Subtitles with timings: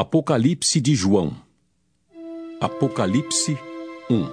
[0.00, 1.36] Apocalipse de João.
[2.58, 3.58] Apocalipse
[4.08, 4.30] 1.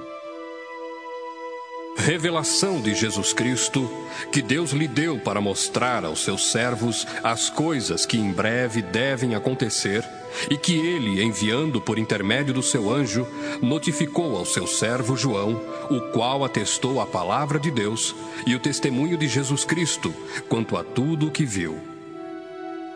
[1.98, 3.86] Revelação de Jesus Cristo,
[4.32, 9.36] que Deus lhe deu para mostrar aos seus servos as coisas que em breve devem
[9.36, 10.06] acontecer,
[10.50, 13.28] e que ele, enviando por intermédio do seu anjo,
[13.62, 15.62] notificou ao seu servo João,
[15.92, 18.16] o qual atestou a palavra de Deus
[18.46, 20.14] e o testemunho de Jesus Cristo
[20.48, 21.97] quanto a tudo o que viu.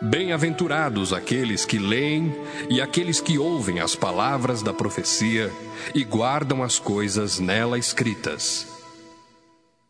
[0.02, 2.34] Bem-aventurados aqueles que leem
[2.68, 5.50] e aqueles que ouvem as palavras da profecia
[5.94, 8.72] e guardam as coisas nela escritas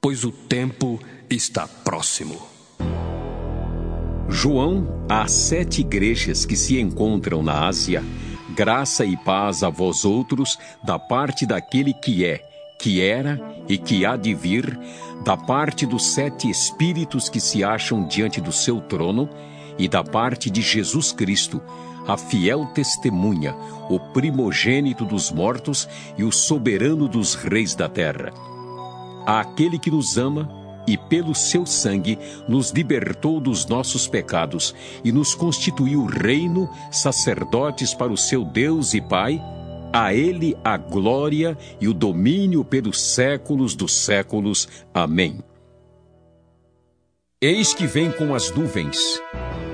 [0.03, 0.99] pois o tempo
[1.31, 2.43] está próximo.
[4.29, 8.03] João, às sete igrejas que se encontram na Ásia,
[8.53, 12.43] graça e paz a vós outros, da parte daquele que é,
[12.81, 14.77] que era e que há de vir,
[15.25, 19.31] da parte dos sete espíritos que se acham diante do seu trono,
[19.83, 21.61] e da parte de Jesus Cristo,
[22.07, 23.55] a fiel testemunha,
[23.91, 28.33] o primogênito dos mortos e o soberano dos reis da terra
[29.27, 30.49] àquele que nos ama
[30.87, 34.75] e pelo seu sangue nos libertou dos nossos pecados
[35.05, 39.41] e nos constituiu reino, sacerdotes para o seu Deus e Pai,
[39.93, 44.69] a ele a glória e o domínio pelos séculos dos séculos.
[44.93, 45.39] Amém.
[47.41, 49.21] Eis que vem com as nuvens,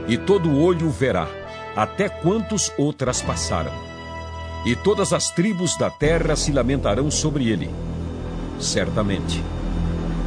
[0.09, 1.29] e todo olho verá,
[1.77, 3.73] até quantos outras passaram.
[4.67, 7.71] E todas as tribos da terra se lamentarão sobre ele
[8.61, 9.43] certamente.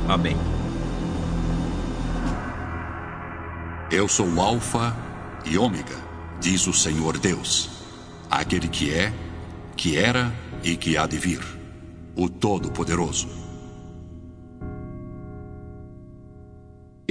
[0.08, 0.36] Amém.
[3.92, 4.96] Eu sou o Alfa
[5.46, 5.96] e Ômega,
[6.40, 7.70] diz o Senhor Deus,
[8.30, 9.14] aquele que é,
[9.76, 10.32] que era
[10.64, 11.42] e que há de vir,
[12.16, 13.41] o Todo-Poderoso.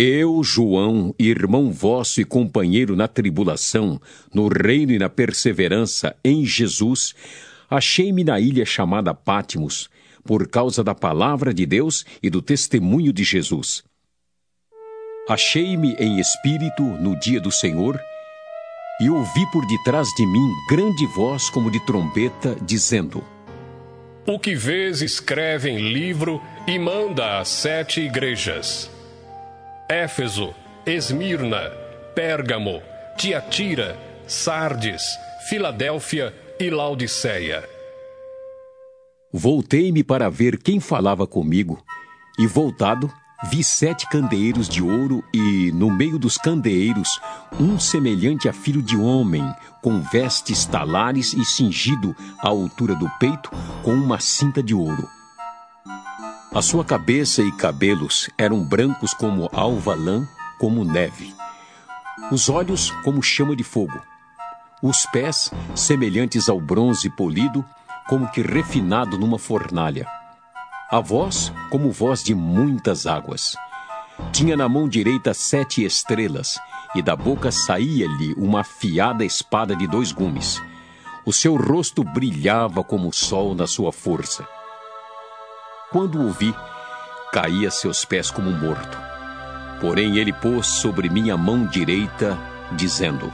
[0.03, 4.01] Eu, João, irmão vosso e companheiro na tribulação,
[4.33, 7.15] no reino e na perseverança em Jesus,
[7.69, 9.91] achei-me na ilha chamada Pátimos,
[10.25, 13.85] por causa da palavra de Deus e do testemunho de Jesus.
[15.29, 18.01] Achei-me em espírito no dia do Senhor
[19.03, 23.23] e ouvi por detrás de mim grande voz como de trombeta, dizendo:
[24.27, 28.91] O que vês, escreve em livro e manda às sete igrejas:
[29.91, 30.55] Éfeso,
[30.87, 31.69] Esmirna,
[32.15, 32.81] Pérgamo,
[33.17, 35.03] Tiatira, Sardes,
[35.49, 37.69] Filadélfia e Laodiceia.
[39.33, 41.83] Voltei-me para ver quem falava comigo,
[42.39, 43.13] e voltado,
[43.51, 47.21] vi sete candeeiros de ouro, e no meio dos candeeiros,
[47.59, 49.43] um semelhante a filho de homem,
[49.83, 53.51] com vestes talares e cingido à altura do peito,
[53.83, 55.20] com uma cinta de ouro.
[56.53, 60.27] A sua cabeça e cabelos eram brancos como alva lã,
[60.59, 61.33] como neve.
[62.33, 64.01] Os olhos como chama de fogo.
[64.83, 67.65] Os pés, semelhantes ao bronze polido,
[68.09, 70.09] como que refinado numa fornalha.
[70.91, 73.55] A voz, como voz de muitas águas.
[74.33, 76.59] Tinha na mão direita sete estrelas,
[76.97, 80.61] e da boca saía-lhe uma afiada espada de dois gumes.
[81.25, 84.45] O seu rosto brilhava como o sol na sua força.
[85.91, 86.55] Quando o vi,
[87.33, 88.97] caí a seus pés como morto.
[89.81, 92.39] Porém ele pôs sobre minha mão direita,
[92.73, 93.29] dizendo: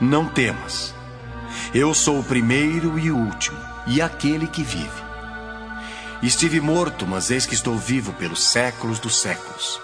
[0.00, 0.94] Não temas.
[1.74, 5.02] Eu sou o primeiro e o último e aquele que vive.
[6.22, 9.80] Estive morto, mas eis que estou vivo pelos séculos dos séculos,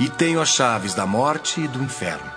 [0.00, 2.32] e tenho as chaves da morte e do inferno.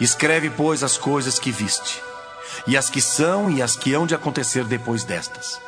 [0.00, 2.02] Escreve, pois, as coisas que viste,
[2.66, 5.60] e as que são e as que hão de acontecer depois destas.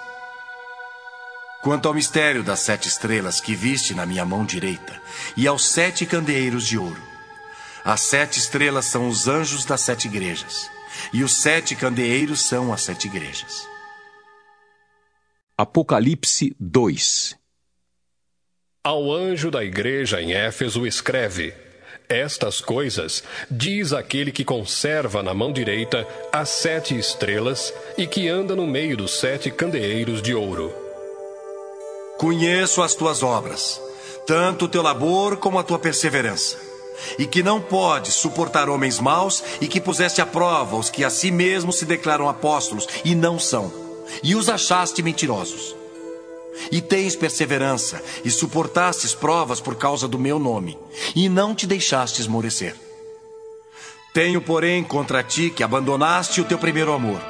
[1.63, 5.01] Quanto ao mistério das sete estrelas que viste na minha mão direita,
[5.37, 7.01] e aos sete candeeiros de ouro,
[7.85, 10.69] as sete estrelas são os anjos das sete igrejas,
[11.13, 13.69] e os sete candeeiros são as sete igrejas.
[15.57, 17.39] Apocalipse 2
[18.83, 21.55] Ao anjo da igreja em Éfeso escreve:
[22.09, 28.57] Estas coisas diz aquele que conserva na mão direita as sete estrelas e que anda
[28.57, 30.82] no meio dos sete candeeiros de ouro.
[32.19, 33.81] Conheço as tuas obras,
[34.27, 36.57] tanto o teu labor como a tua perseverança,
[37.19, 41.11] e que não podes suportar homens maus e que puseste à prova os que a
[41.11, 43.83] si mesmos se declaram apóstolos e não são
[44.23, 45.77] e os achaste mentirosos.
[46.71, 50.79] E tens perseverança, e suportastes provas por causa do meu nome,
[51.15, 52.75] e não te deixaste esmorecer.
[54.13, 57.21] Tenho, porém, contra ti que abandonaste o teu primeiro amor.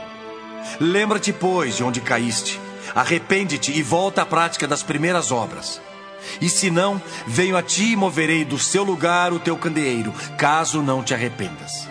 [0.81, 2.59] Lembra-te, pois, de onde caíste,
[2.95, 5.81] arrepende-te e volta à prática das primeiras obras.
[6.41, 10.83] E se não, venho a ti e moverei do seu lugar o teu candeeiro, caso
[10.83, 11.89] não te arrependas.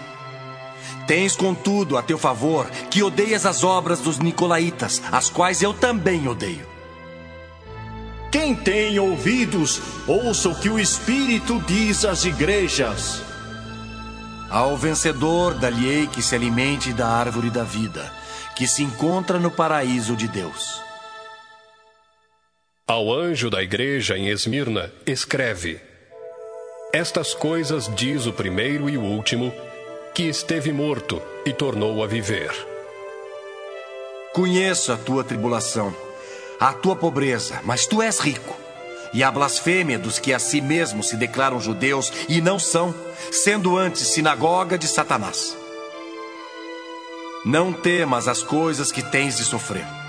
[1.08, 6.28] Tens, contudo, a teu favor que odeias as obras dos Nicolaítas, as quais eu também
[6.28, 6.70] odeio.
[8.32, 13.22] Quem tem ouvidos, ouça o que o Espírito diz às igrejas.
[14.50, 18.14] Ao vencedor, dá-lhe-ei que se alimente da árvore da vida,
[18.56, 20.82] que se encontra no paraíso de Deus.
[22.88, 25.80] Ao anjo da igreja em Esmirna, escreve:
[26.92, 29.54] Estas coisas diz o primeiro e o último,
[30.14, 32.52] que esteve morto e tornou a viver.
[34.34, 35.96] Conheço a tua tribulação,
[36.60, 38.58] a tua pobreza, mas tu és rico.
[39.14, 42.96] E a blasfêmia dos que a si mesmos se declaram judeus e não são,
[43.32, 45.56] sendo antes sinagoga de Satanás.
[47.46, 50.01] Não temas as coisas que tens de sofrer.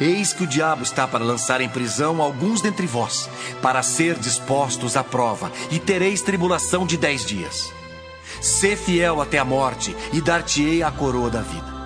[0.00, 3.28] Eis que o diabo está para lançar em prisão alguns dentre vós,
[3.60, 7.72] para ser dispostos à prova, e tereis tribulação de dez dias.
[8.40, 11.76] Sê fiel até a morte, e dar-te-ei a coroa da vida.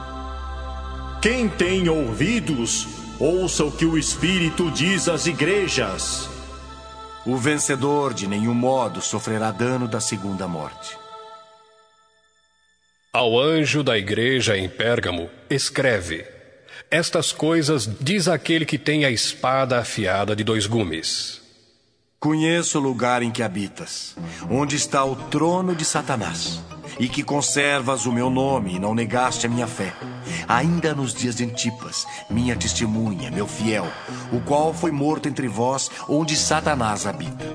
[1.23, 2.87] Quem tem ouvidos,
[3.19, 6.29] ouça o que o Espírito diz às igrejas.
[7.27, 10.97] O vencedor de nenhum modo sofrerá dano da segunda morte.
[13.13, 16.25] Ao anjo da igreja em Pérgamo, escreve:
[16.93, 21.41] Estas coisas diz aquele que tem a espada afiada de dois gumes.
[22.19, 24.17] Conheço o lugar em que habitas,
[24.51, 26.61] onde está o trono de Satanás,
[26.99, 29.95] e que conservas o meu nome e não negaste a minha fé.
[30.49, 33.87] Ainda nos dias de Antipas, minha testemunha, meu fiel,
[34.33, 37.47] o qual foi morto entre vós, onde Satanás habita.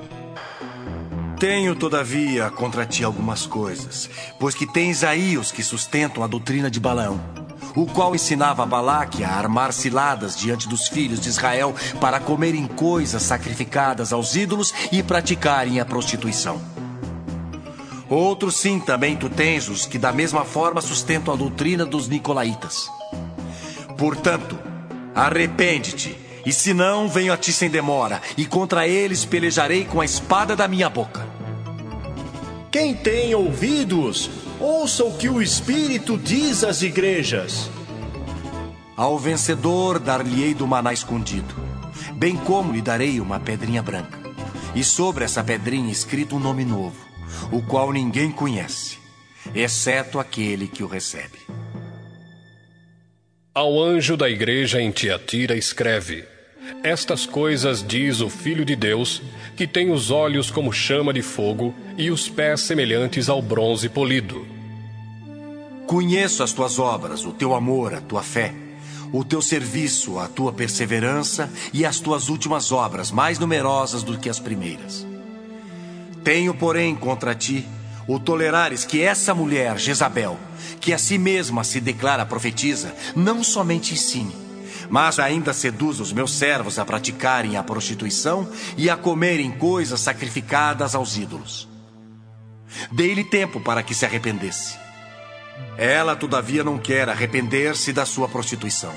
[1.38, 4.08] Tenho, todavia, contra ti algumas coisas,
[4.40, 7.45] pois que tens aí os que sustentam a doutrina de Balaão,
[7.76, 13.22] o qual ensinava Balaque a armar ciladas diante dos filhos de Israel para comerem coisas
[13.22, 16.60] sacrificadas aos ídolos e praticarem a prostituição.
[18.08, 22.90] Outros sim também tu tens os que da mesma forma sustentam a doutrina dos nicolaítas.
[23.98, 24.58] Portanto,
[25.14, 30.04] arrepende-te e se não, venho a ti sem demora, e contra eles pelejarei com a
[30.04, 31.26] espada da minha boca.
[32.70, 34.30] Quem tem ouvidos,
[34.60, 37.70] ouça o que o Espírito diz às igrejas.
[38.96, 41.54] Ao vencedor dar-lhe-ei do maná escondido,
[42.14, 44.18] bem como lhe darei uma pedrinha branca,
[44.74, 46.96] e sobre essa pedrinha escrito um nome novo,
[47.52, 48.98] o qual ninguém conhece,
[49.54, 51.38] exceto aquele que o recebe.
[53.54, 56.24] Ao anjo da igreja em Tiatira escreve:
[56.82, 59.22] estas coisas diz o Filho de Deus,
[59.56, 64.46] que tem os olhos como chama de fogo e os pés semelhantes ao bronze polido.
[65.86, 68.52] Conheço as tuas obras, o teu amor, a tua fé,
[69.12, 74.28] o teu serviço, a tua perseverança e as tuas últimas obras, mais numerosas do que
[74.28, 75.06] as primeiras.
[76.22, 77.64] Tenho, porém, contra ti
[78.08, 80.38] o tolerares que essa mulher, Jezabel,
[80.80, 84.45] que a si mesma se declara profetiza, não somente ensine,
[84.88, 90.94] mas ainda seduz os meus servos a praticarem a prostituição e a comerem coisas sacrificadas
[90.94, 91.68] aos ídolos.
[92.92, 94.76] Dei-lhe tempo para que se arrependesse.
[95.78, 98.92] Ela, todavia, não quer arrepender-se da sua prostituição.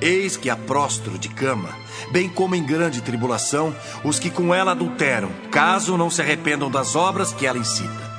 [0.00, 1.70] Eis que a prostro de cama,
[2.10, 6.94] bem como em grande tribulação, os que com ela adulteram, caso não se arrependam das
[6.94, 8.13] obras que ela incita.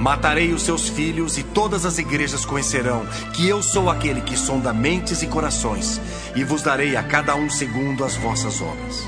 [0.00, 3.04] Matarei os seus filhos e todas as igrejas conhecerão
[3.34, 6.00] que eu sou aquele que sonda mentes e corações,
[6.34, 9.06] e vos darei a cada um segundo as vossas obras.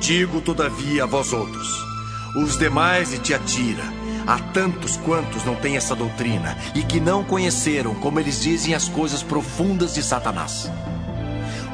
[0.00, 1.86] Digo, todavia, a vós outros,
[2.34, 3.84] os demais de Tiatira,
[4.26, 8.88] há tantos quantos não têm essa doutrina e que não conheceram, como eles dizem, as
[8.88, 10.68] coisas profundas de Satanás.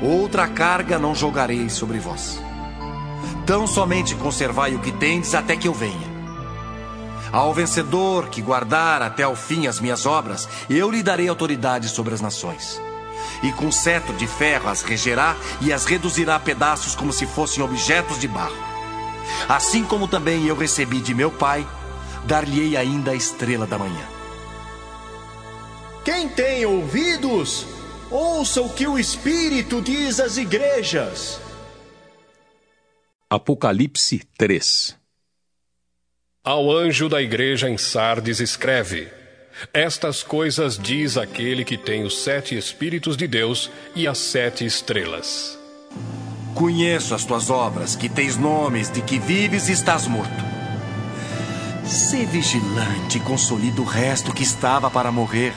[0.02, 2.38] Outra carga não jogarei sobre vós.
[3.46, 6.07] Tão somente conservai o que tendes até que eu venha.
[7.30, 12.14] Ao vencedor que guardar até ao fim as minhas obras, eu lhe darei autoridade sobre
[12.14, 12.80] as nações.
[13.42, 17.62] E com cetro de ferro as regerá e as reduzirá a pedaços como se fossem
[17.62, 18.56] objetos de barro.
[19.48, 21.66] Assim como também eu recebi de meu pai,
[22.24, 24.06] dar-lhe-ei ainda a estrela da manhã.
[26.04, 27.66] Quem tem ouvidos,
[28.10, 31.38] ouça o que o Espírito diz às igrejas.
[33.28, 34.97] Apocalipse 3
[36.48, 39.08] ao anjo da igreja em Sardes escreve:
[39.70, 45.58] Estas coisas diz aquele que tem os sete Espíritos de Deus e as sete estrelas.
[46.54, 50.42] Conheço as tuas obras, que tens nomes de que vives e estás morto.
[51.84, 55.52] Sê vigilante e consolida o resto que estava para morrer,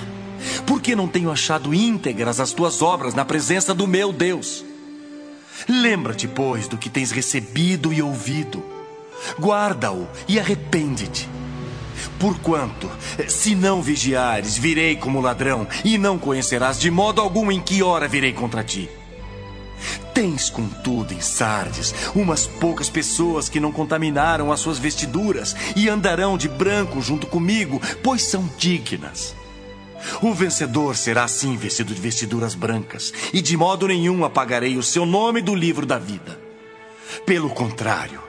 [0.67, 4.65] porque não tenho achado íntegras as tuas obras na presença do meu Deus.
[5.69, 8.80] Lembra-te, pois, do que tens recebido e ouvido
[9.39, 11.29] Guarda-o e arrepende-te.
[12.19, 12.89] Porquanto,
[13.27, 18.07] se não vigiares, virei como ladrão, e não conhecerás de modo algum em que hora
[18.07, 18.89] virei contra ti.
[20.13, 26.37] Tens, contudo, em Sardes, umas poucas pessoas que não contaminaram as suas vestiduras e andarão
[26.37, 29.35] de branco junto comigo, pois são dignas.
[30.21, 35.05] O vencedor será assim vestido de vestiduras brancas, e de modo nenhum apagarei o seu
[35.05, 36.39] nome do livro da vida.
[37.25, 38.21] Pelo contrário,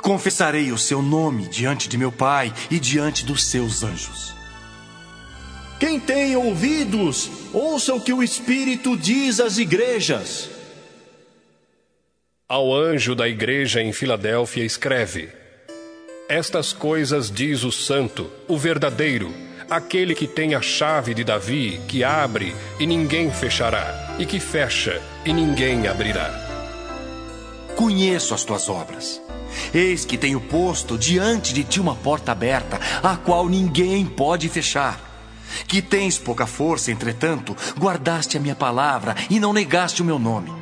[0.00, 4.34] confessarei o seu nome diante de meu Pai e diante dos seus anjos.
[5.78, 10.50] Quem tem ouvidos, ouça o que o Espírito diz às igrejas.
[12.46, 15.30] Ao anjo da igreja em Filadélfia escreve:
[16.28, 19.32] Estas coisas diz o Santo, o verdadeiro,
[19.70, 25.00] aquele que tem a chave de Davi, que abre e ninguém fechará, e que fecha
[25.24, 26.28] e ninguém abrirá.
[27.76, 29.22] Conheço as tuas obras.
[29.72, 35.00] Eis que tenho posto diante de ti uma porta aberta, a qual ninguém pode fechar.
[35.66, 40.52] Que tens pouca força, entretanto, guardaste a minha palavra e não negaste o meu nome.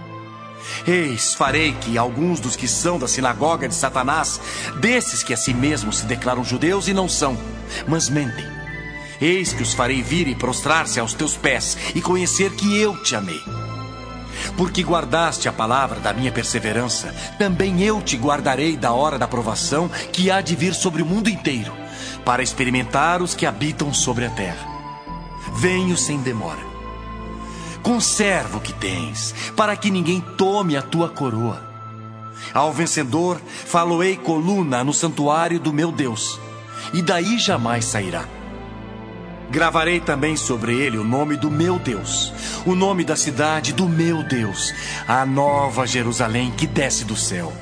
[0.86, 4.40] Eis, farei que alguns dos que são da sinagoga de Satanás,
[4.80, 7.36] desses que a si mesmos se declaram judeus e não são,
[7.86, 8.46] mas mentem.
[9.20, 13.16] Eis que os farei vir e prostrar-se aos teus pés e conhecer que eu te
[13.16, 13.67] amei.
[14.58, 19.88] Porque guardaste a palavra da minha perseverança, também eu te guardarei da hora da provação
[20.12, 21.72] que há de vir sobre o mundo inteiro,
[22.24, 24.66] para experimentar os que habitam sobre a terra.
[25.54, 26.66] Venho sem demora.
[27.84, 31.62] Conserva o que tens, para que ninguém tome a tua coroa.
[32.52, 36.40] Ao vencedor, faloei coluna no santuário do meu Deus,
[36.92, 38.37] e daí jamais sairá.
[39.50, 42.32] Gravarei também sobre ele o nome do meu Deus,
[42.66, 44.74] o nome da cidade do meu Deus,
[45.06, 47.52] a nova Jerusalém que desce do céu,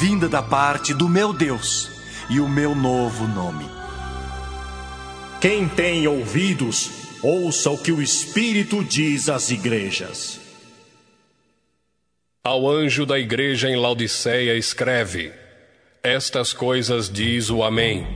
[0.00, 1.88] vinda da parte do meu Deus,
[2.28, 3.64] e o meu novo nome.
[5.40, 6.90] Quem tem ouvidos,
[7.22, 10.40] ouça o que o Espírito diz às igrejas.
[12.42, 15.32] Ao anjo da igreja em Laodiceia escreve:
[16.02, 18.06] Estas coisas diz o Amém,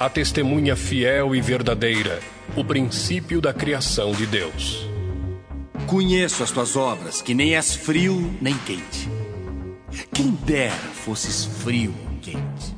[0.00, 2.18] a testemunha fiel e verdadeira
[2.56, 4.88] o princípio da criação de Deus.
[5.86, 9.10] Conheço as tuas obras, que nem és frio nem quente.
[10.14, 12.74] Quem dera fosses frio ou quente.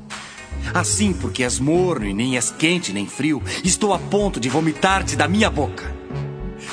[0.75, 5.15] Assim, porque és morno e nem és quente nem frio, estou a ponto de vomitar-te
[5.15, 5.95] da minha boca.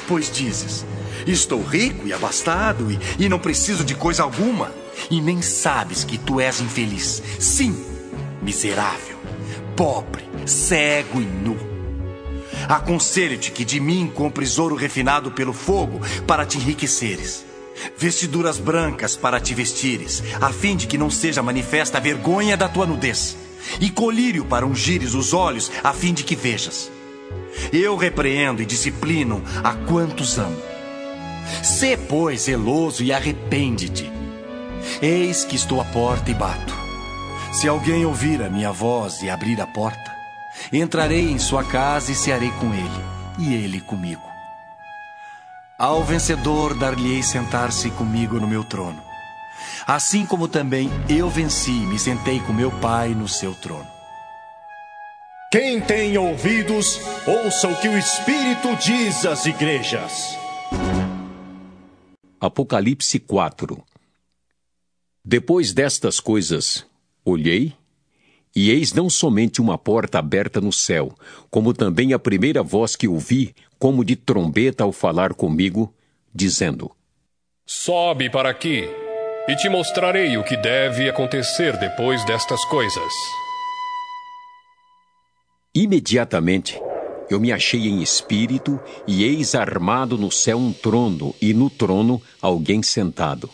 [0.07, 0.83] Pois dizes:
[1.27, 4.71] Estou rico e abastado e, e não preciso de coisa alguma,
[5.09, 7.21] e nem sabes que tu és infeliz.
[7.39, 7.75] Sim,
[8.41, 9.17] miserável,
[9.75, 11.57] pobre, cego e nu.
[12.67, 17.45] Aconselho-te que de mim compres ouro refinado pelo fogo para te enriqueceres.
[17.97, 22.69] Vestiduras brancas para te vestires, a fim de que não seja manifesta a vergonha da
[22.69, 23.35] tua nudez.
[23.79, 26.91] E colírio para ungires os olhos, a fim de que vejas.
[27.71, 30.57] Eu repreendo e disciplino a quantos amo.
[31.63, 34.11] Sê, pois, zeloso e arrepende-te.
[35.01, 36.73] Eis que estou à porta e bato.
[37.51, 40.13] Se alguém ouvir a minha voz e abrir a porta,
[40.71, 43.03] Entrarei em sua casa e cearei com ele,
[43.39, 44.21] e ele comigo.
[45.77, 49.01] Ao vencedor dar-lhe-ei sentar-se comigo no meu trono,
[49.85, 53.87] assim como também eu venci e me sentei com meu Pai no seu trono.
[55.51, 60.37] Quem tem ouvidos, ouça o que o Espírito diz às igrejas.
[62.39, 63.83] Apocalipse 4
[65.25, 66.85] Depois destas coisas,
[67.23, 67.73] olhei
[68.53, 71.15] e eis não somente uma porta aberta no céu,
[71.49, 75.93] como também a primeira voz que ouvi, como de trombeta ao falar comigo,
[76.35, 76.91] dizendo:
[77.65, 78.83] Sobe para aqui,
[79.47, 83.13] e te mostrarei o que deve acontecer depois destas coisas.
[85.73, 86.77] Imediatamente
[87.29, 88.77] eu me achei em espírito,
[89.07, 93.49] e eis armado no céu um trono, e no trono alguém sentado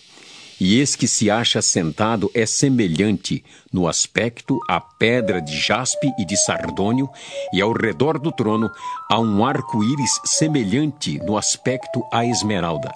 [0.59, 6.25] e eis que se acha sentado é semelhante no aspecto à pedra de jaspe e
[6.25, 7.09] de sardônio,
[7.53, 8.69] e ao redor do trono
[9.09, 12.91] há um arco-íris semelhante no aspecto à esmeralda.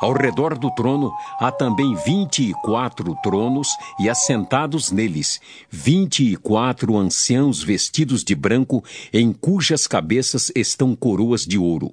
[0.00, 3.68] Ao redor do trono há também vinte e quatro tronos,
[3.98, 11.44] e assentados neles vinte e quatro anciãos vestidos de branco, em cujas cabeças estão coroas
[11.44, 11.92] de ouro.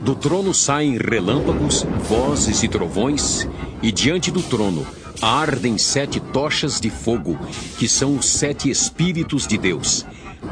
[0.00, 3.46] Do trono saem relâmpagos, vozes e trovões,
[3.82, 4.86] e diante do trono
[5.20, 7.38] ardem sete tochas de fogo,
[7.78, 10.06] que são os sete Espíritos de Deus.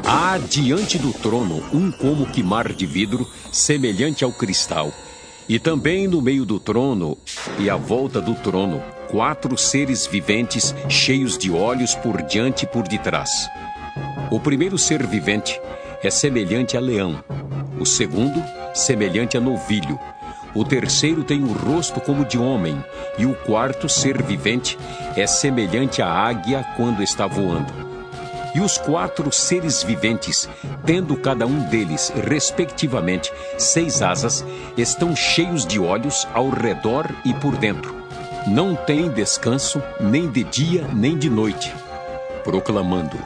[0.05, 4.91] Há diante do trono um como que mar de vidro, semelhante ao cristal.
[5.49, 7.17] E também no meio do trono
[7.59, 12.87] e à volta do trono, quatro seres viventes cheios de olhos por diante e por
[12.87, 13.29] detrás.
[14.31, 15.59] O primeiro ser vivente
[16.01, 17.21] é semelhante a leão,
[17.77, 18.41] o segundo,
[18.73, 19.99] semelhante a novilho,
[20.53, 22.83] o terceiro tem o rosto como de homem,
[23.17, 24.77] e o quarto ser vivente
[25.15, 27.91] é semelhante à águia quando está voando.
[28.53, 30.49] E os quatro seres viventes,
[30.85, 37.55] tendo cada um deles, respectivamente, seis asas, estão cheios de olhos ao redor e por
[37.55, 37.95] dentro.
[38.47, 41.73] Não têm descanso, nem de dia nem de noite,
[42.43, 43.17] proclamando: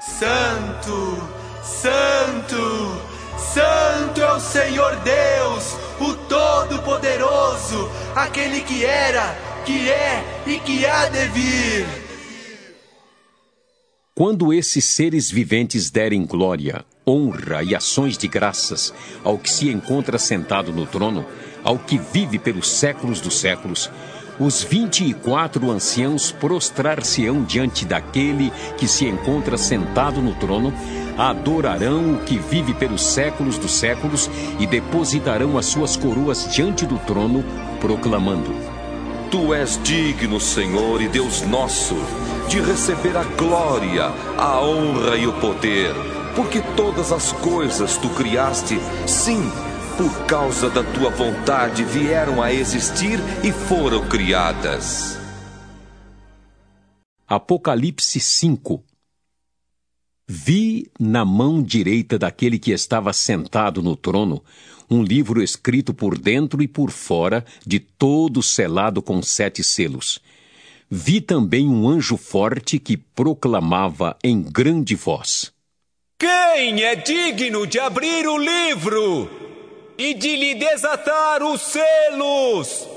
[0.00, 1.28] Santo,
[1.62, 3.13] Santo,
[3.54, 9.32] Santo é o Senhor Deus, o Todo-Poderoso, aquele que era,
[9.64, 11.86] que é e que há de vir.
[14.12, 18.92] Quando esses seres viventes derem glória, honra e ações de graças
[19.22, 21.24] ao que se encontra sentado no trono,
[21.62, 23.88] ao que vive pelos séculos dos séculos,
[24.38, 30.72] os vinte e quatro anciãos prostrar-se-ão diante daquele que se encontra sentado no trono,
[31.16, 36.98] adorarão o que vive pelos séculos dos séculos e depositarão as suas coroas diante do
[36.98, 37.44] trono,
[37.80, 38.52] proclamando:
[39.30, 41.96] Tu és digno, Senhor e Deus nosso,
[42.48, 45.94] de receber a glória, a honra e o poder,
[46.34, 49.50] porque todas as coisas tu criaste, sim
[49.96, 55.18] por causa da tua vontade, vieram a existir e foram criadas.
[57.26, 58.84] Apocalipse 5
[60.26, 64.42] Vi na mão direita daquele que estava sentado no trono
[64.90, 70.20] um livro escrito por dentro e por fora, de todo selado com sete selos.
[70.90, 75.52] Vi também um anjo forte que proclamava em grande voz:
[76.18, 79.43] Quem é digno de abrir o livro?
[79.98, 82.88] E de lhe desatar os selos.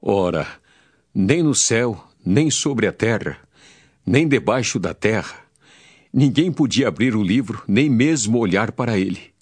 [0.00, 0.46] Ora,
[1.14, 3.38] nem no céu, nem sobre a terra,
[4.04, 5.36] nem debaixo da terra,
[6.12, 9.32] ninguém podia abrir o livro, nem mesmo olhar para ele.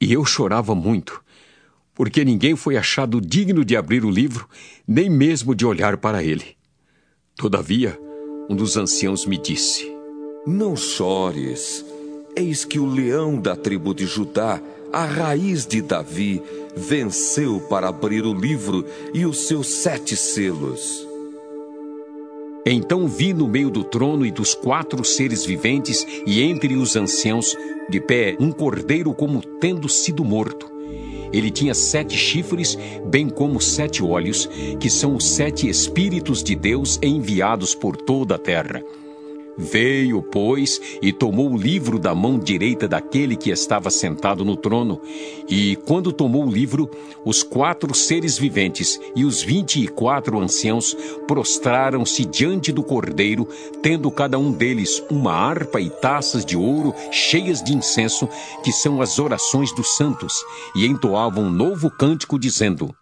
[0.00, 1.22] E eu chorava muito,
[1.94, 4.48] porque ninguém foi achado digno de abrir o livro,
[4.86, 6.56] nem mesmo de olhar para ele.
[7.36, 7.98] Todavia,
[8.48, 9.90] um dos anciãos me disse:
[10.46, 11.84] Não chores.
[12.36, 14.60] Eis que o leão da tribo de Judá
[14.94, 16.40] a raiz de Davi,
[16.76, 21.04] venceu para abrir o livro e os seus sete selos.
[22.64, 27.56] Então vi no meio do trono e dos quatro seres viventes e entre os anciãos,
[27.90, 30.72] de pé, um cordeiro como tendo sido morto.
[31.32, 37.00] Ele tinha sete chifres, bem como sete olhos, que são os sete Espíritos de Deus
[37.02, 38.80] enviados por toda a terra.
[39.56, 45.00] Veio, pois, e tomou o livro da mão direita daquele que estava sentado no trono.
[45.48, 46.90] E, quando tomou o livro,
[47.24, 50.96] os quatro seres viventes e os vinte e quatro anciãos
[51.28, 53.48] prostraram-se diante do cordeiro,
[53.80, 58.28] tendo cada um deles uma harpa e taças de ouro cheias de incenso,
[58.64, 60.34] que são as orações dos santos,
[60.74, 62.92] e entoavam um novo cântico, dizendo: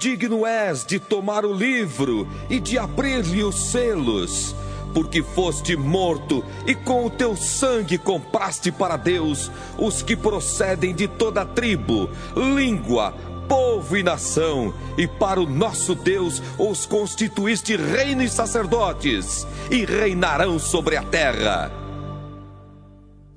[0.00, 4.56] Digno és de tomar o livro e de abrir-lhe os selos
[4.98, 11.06] porque foste morto e com o teu sangue compraste para Deus os que procedem de
[11.06, 13.12] toda tribo, língua,
[13.48, 20.58] povo e nação, e para o nosso Deus os constituíste reino e sacerdotes, e reinarão
[20.58, 21.70] sobre a terra.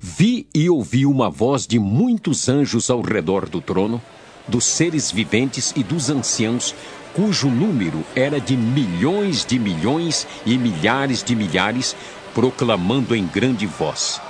[0.00, 4.02] Vi e ouvi uma voz de muitos anjos ao redor do trono,
[4.48, 6.74] dos seres viventes e dos anciãos,
[7.14, 11.96] cujo número era de milhões de milhões e milhares de milhares,
[12.34, 14.20] proclamando em grande voz: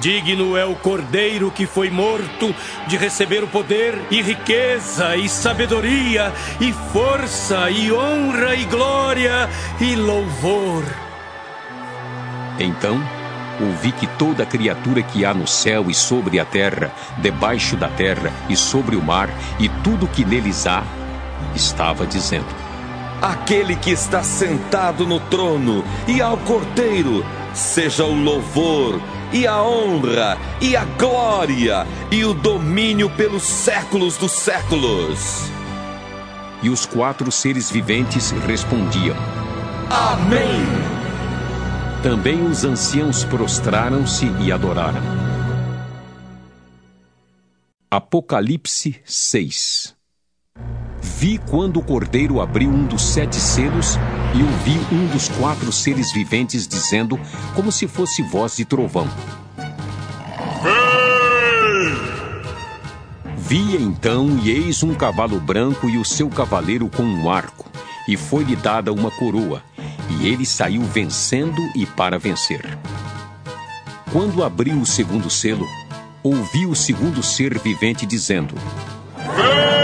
[0.00, 2.54] Digno é o cordeiro que foi morto
[2.86, 9.48] de receber o poder e riqueza e sabedoria e força e honra e glória
[9.80, 10.84] e louvor.
[12.58, 13.00] Então
[13.60, 18.32] ouvi que toda criatura que há no céu e sobre a terra, debaixo da terra
[18.48, 19.28] e sobre o mar
[19.60, 20.82] e tudo que neles há,
[21.54, 22.46] estava dizendo:
[23.20, 29.00] Aquele que está sentado no trono e ao cordeiro, seja o louvor
[29.32, 35.50] e a honra e a glória e o domínio pelos séculos dos séculos.
[36.62, 39.16] E os quatro seres viventes respondiam:
[39.90, 40.64] Amém.
[42.02, 45.00] Também os anciãos prostraram-se e adoraram.
[47.90, 49.93] Apocalipse 6
[51.24, 53.98] Vi quando o cordeiro abriu um dos sete selos
[54.34, 57.18] e ouvi um dos quatro seres viventes dizendo,
[57.54, 59.08] como se fosse voz de trovão:
[63.38, 67.70] Via então, e eis um cavalo branco e o seu cavaleiro com um arco,
[68.06, 69.62] e foi-lhe dada uma coroa,
[70.10, 72.78] e ele saiu vencendo e para vencer.
[74.12, 75.66] Quando abriu o segundo selo,
[76.22, 78.54] ouvi o segundo ser vivente dizendo:
[79.34, 79.83] Vem!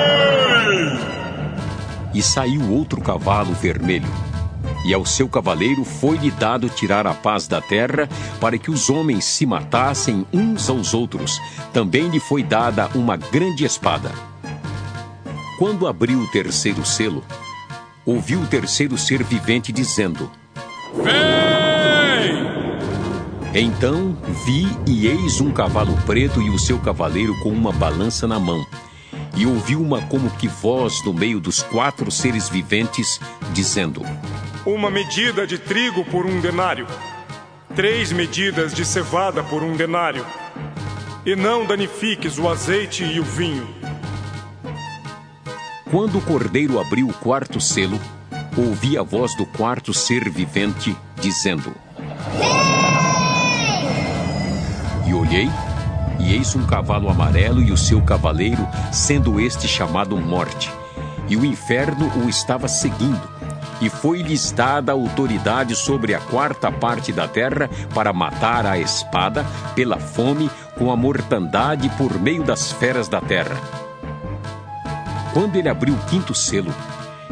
[2.14, 4.08] E saiu outro cavalo vermelho.
[4.84, 8.08] E ao seu cavaleiro foi-lhe dado tirar a paz da terra,
[8.40, 11.38] para que os homens se matassem uns aos outros.
[11.72, 14.10] Também lhe foi dada uma grande espada.
[15.58, 17.22] Quando abriu o terceiro selo,
[18.06, 20.30] ouviu o terceiro ser vivente dizendo:
[20.94, 21.40] Vem!
[23.52, 28.38] Então vi e eis um cavalo preto e o seu cavaleiro com uma balança na
[28.38, 28.64] mão.
[29.36, 33.20] E ouvi uma como que voz no meio dos quatro seres viventes,
[33.52, 34.04] dizendo:
[34.66, 36.86] Uma medida de trigo por um denário,
[37.74, 40.26] três medidas de cevada por um denário,
[41.24, 43.80] e não danifiques o azeite e o vinho.
[45.90, 47.98] Quando o cordeiro abriu o quarto selo,
[48.56, 51.74] ouvi a voz do quarto ser vivente, dizendo:
[55.06, 55.48] E olhei,
[56.32, 60.70] eis um cavalo amarelo e o seu cavaleiro, sendo este chamado Morte.
[61.28, 63.20] E o inferno o estava seguindo.
[63.80, 69.98] E foi-lhes dada autoridade sobre a quarta parte da terra para matar a espada, pela
[69.98, 73.56] fome, com a mortandade por meio das feras da terra.
[75.32, 76.74] Quando ele abriu o quinto selo,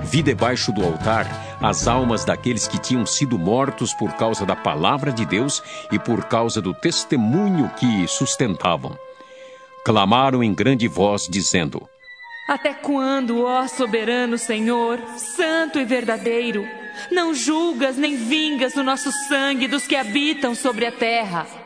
[0.04, 5.12] vi debaixo do altar as almas daqueles que tinham sido mortos por causa da palavra
[5.12, 8.97] de Deus e por causa do testemunho que sustentavam.
[9.85, 11.88] Clamaram em grande voz, dizendo:
[12.49, 16.64] Até quando, ó soberano Senhor, santo e verdadeiro,
[17.11, 21.58] não julgas nem vingas o nosso sangue dos que habitam sobre a terra?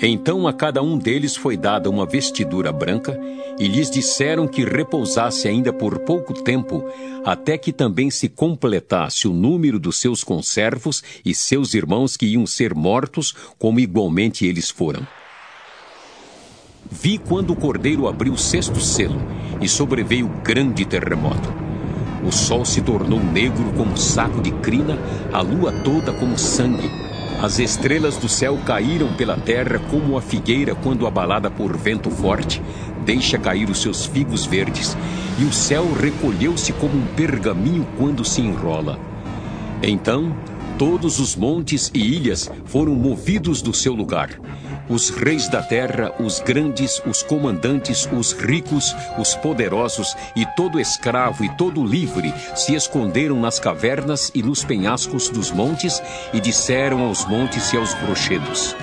[0.00, 3.18] Então a cada um deles foi dada uma vestidura branca,
[3.58, 6.84] e lhes disseram que repousasse ainda por pouco tempo,
[7.24, 12.46] até que também se completasse o número dos seus conservos e seus irmãos que iam
[12.46, 15.04] ser mortos, como igualmente eles foram.
[16.88, 19.20] Vi quando o cordeiro abriu o sexto selo,
[19.60, 21.52] e sobreveio grande terremoto.
[22.24, 24.96] O sol se tornou negro como saco de crina,
[25.32, 27.07] a lua toda como sangue
[27.40, 32.60] as estrelas do céu caíram pela terra como a figueira quando abalada por vento forte
[33.04, 34.96] deixa cair os seus figos verdes,
[35.38, 38.98] e o céu recolheu-se como um pergaminho quando se enrola.
[39.82, 40.36] Então,
[40.76, 44.38] todos os montes e ilhas foram movidos do seu lugar
[44.88, 51.44] os reis da terra, os grandes, os comandantes, os ricos, os poderosos e todo escravo
[51.44, 57.24] e todo livre se esconderam nas cavernas e nos penhascos dos montes e disseram aos
[57.26, 58.74] montes e aos rochedos: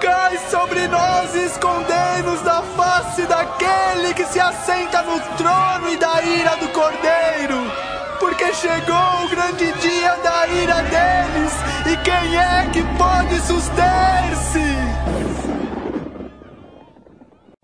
[0.00, 6.22] Cai sobre nós e escondei-nos da face daquele que se assenta no trono e da
[6.22, 7.86] ira do cordeiro
[8.18, 11.52] porque chegou o grande dia da ira deles,
[11.86, 14.95] e quem é que pode suster-se?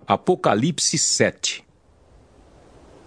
[0.05, 1.63] Apocalipse 7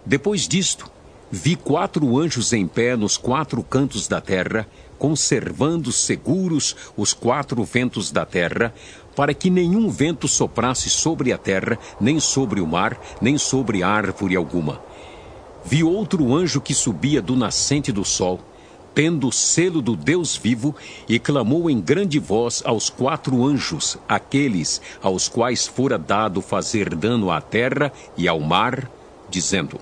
[0.06, 0.90] Depois disto,
[1.30, 4.66] vi quatro anjos em pé nos quatro cantos da terra,
[4.98, 8.72] conservando seguros os quatro ventos da terra,
[9.14, 14.34] para que nenhum vento soprasse sobre a terra, nem sobre o mar, nem sobre árvore
[14.34, 14.80] alguma.
[15.66, 18.40] Vi outro anjo que subia do nascente do sol,
[18.96, 20.74] tendo o selo do Deus vivo,
[21.06, 27.30] e clamou em grande voz aos quatro anjos, aqueles aos quais fora dado fazer dano
[27.30, 28.90] à terra e ao mar,
[29.28, 29.78] dizendo: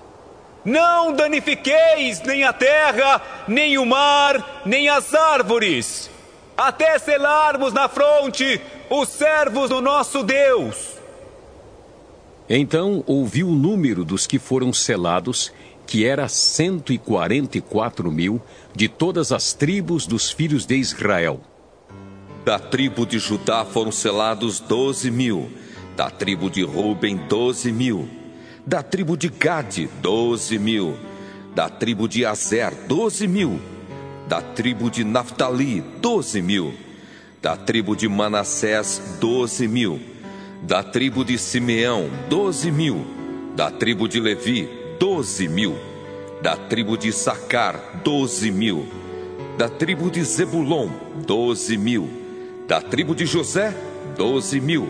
[0.65, 6.11] Não danifiqueis nem a terra, nem o mar, nem as árvores,
[6.57, 10.95] até selarmos na fronte os servos do nosso Deus.
[12.49, 15.53] Então ouvi o número dos que foram selados
[15.85, 18.41] que era 144 mil,
[18.75, 21.39] de todas as tribos dos filhos de Israel.
[22.43, 25.49] Da tribo de Judá foram selados doze mil,
[25.95, 28.07] da tribo de Ruben, doze mil,
[28.65, 30.95] da tribo de Gade, doze mil,
[31.55, 33.59] da tribo de Azer, doze mil,
[34.27, 36.73] da tribo de Naphtali, doze mil,
[37.41, 39.99] da tribo de Manassés, doze mil,
[40.63, 43.05] da tribo de Simeão, doze mil,
[43.55, 45.75] da tribo de Levi, doze mil.
[46.41, 48.85] Da tribo de Sacar, doze mil.
[49.57, 50.89] Da tribo de Zebulon,
[51.25, 52.09] doze mil.
[52.67, 53.73] Da tribo de José,
[54.17, 54.87] doze mil.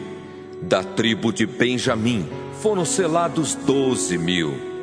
[0.61, 2.25] Da tribo de Benjamim,
[2.61, 4.74] foram selados doze mil.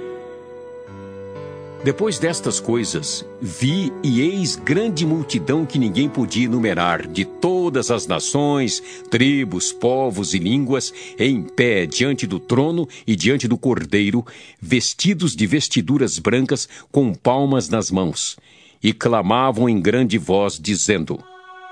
[1.85, 8.07] Depois destas coisas, vi e eis grande multidão que ninguém podia enumerar, de todas as
[8.07, 14.25] nações, tribos, povos e línguas, em pé diante do trono e diante do cordeiro,
[14.61, 18.37] vestidos de vestiduras brancas, com palmas nas mãos,
[18.81, 21.19] e clamavam em grande voz, dizendo: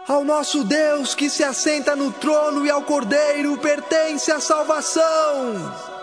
[0.09, 5.99] Ao nosso Deus que se assenta no trono e ao Cordeiro pertence a salvação.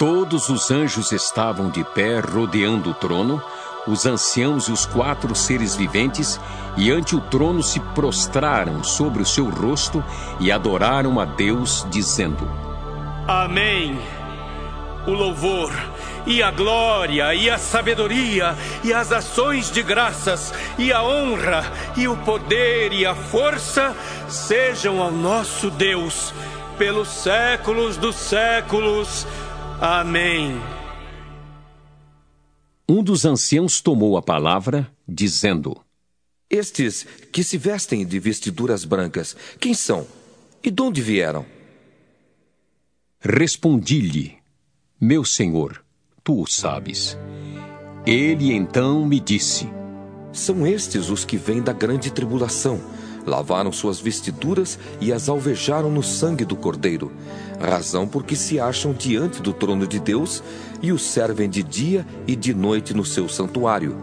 [0.00, 3.42] Todos os anjos estavam de pé rodeando o trono,
[3.86, 6.40] os anciãos e os quatro seres viventes,
[6.74, 10.02] e ante o trono se prostraram sobre o seu rosto
[10.40, 12.50] e adoraram a Deus, dizendo:
[13.28, 14.00] Amém.
[15.06, 15.70] O louvor
[16.26, 21.62] e a glória, e a sabedoria, e as ações de graças, e a honra,
[21.94, 23.94] e o poder, e a força
[24.30, 26.32] sejam ao nosso Deus,
[26.78, 29.26] pelos séculos dos séculos.
[29.80, 30.60] Amém.
[32.86, 35.74] Um dos anciãos tomou a palavra, dizendo:
[36.50, 40.06] Estes que se vestem de vestiduras brancas, quem são?
[40.62, 41.46] E de onde vieram?
[43.20, 44.36] Respondi-lhe:
[45.00, 45.82] Meu senhor,
[46.22, 47.16] tu o sabes.
[48.06, 49.66] Ele então me disse:
[50.30, 52.78] São estes os que vêm da grande tribulação.
[53.26, 57.12] Lavaram suas vestiduras e as alvejaram no sangue do Cordeiro,
[57.60, 60.42] razão porque se acham diante do trono de Deus
[60.80, 63.96] e o servem de dia e de noite no seu santuário.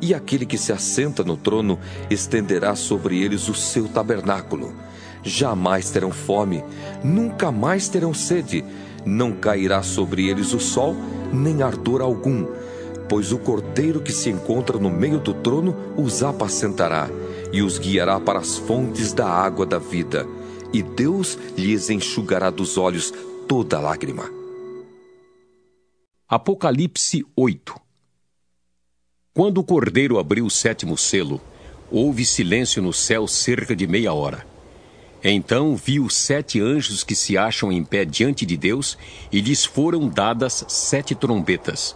[0.00, 1.78] E aquele que se assenta no trono
[2.10, 4.74] estenderá sobre eles o seu tabernáculo.
[5.22, 6.62] Jamais terão fome,
[7.02, 8.64] nunca mais terão sede,
[9.04, 10.96] não cairá sobre eles o sol,
[11.32, 12.46] nem ardor algum,
[13.08, 17.08] pois o cordeiro que se encontra no meio do trono os apacentará
[17.54, 20.26] e os guiará para as fontes da água da vida,
[20.72, 23.14] e Deus lhes enxugará dos olhos
[23.46, 24.28] toda lágrima.
[26.28, 27.76] Apocalipse 8
[29.32, 31.40] Quando o cordeiro abriu o sétimo selo,
[31.92, 34.44] houve silêncio no céu cerca de meia hora.
[35.22, 38.98] Então vi os sete anjos que se acham em pé diante de Deus,
[39.30, 41.94] e lhes foram dadas sete trombetas.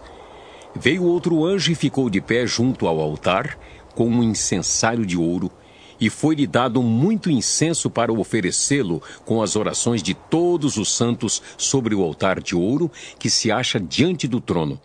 [0.73, 3.59] Veio outro anjo e ficou de pé junto ao altar,
[3.99, 5.51] com um incensário de ouro,
[5.99, 11.93] e foi-lhe dado muito incenso para oferecê-lo com as orações de todos os santos sobre
[11.93, 14.79] o altar de ouro que se acha diante do trono.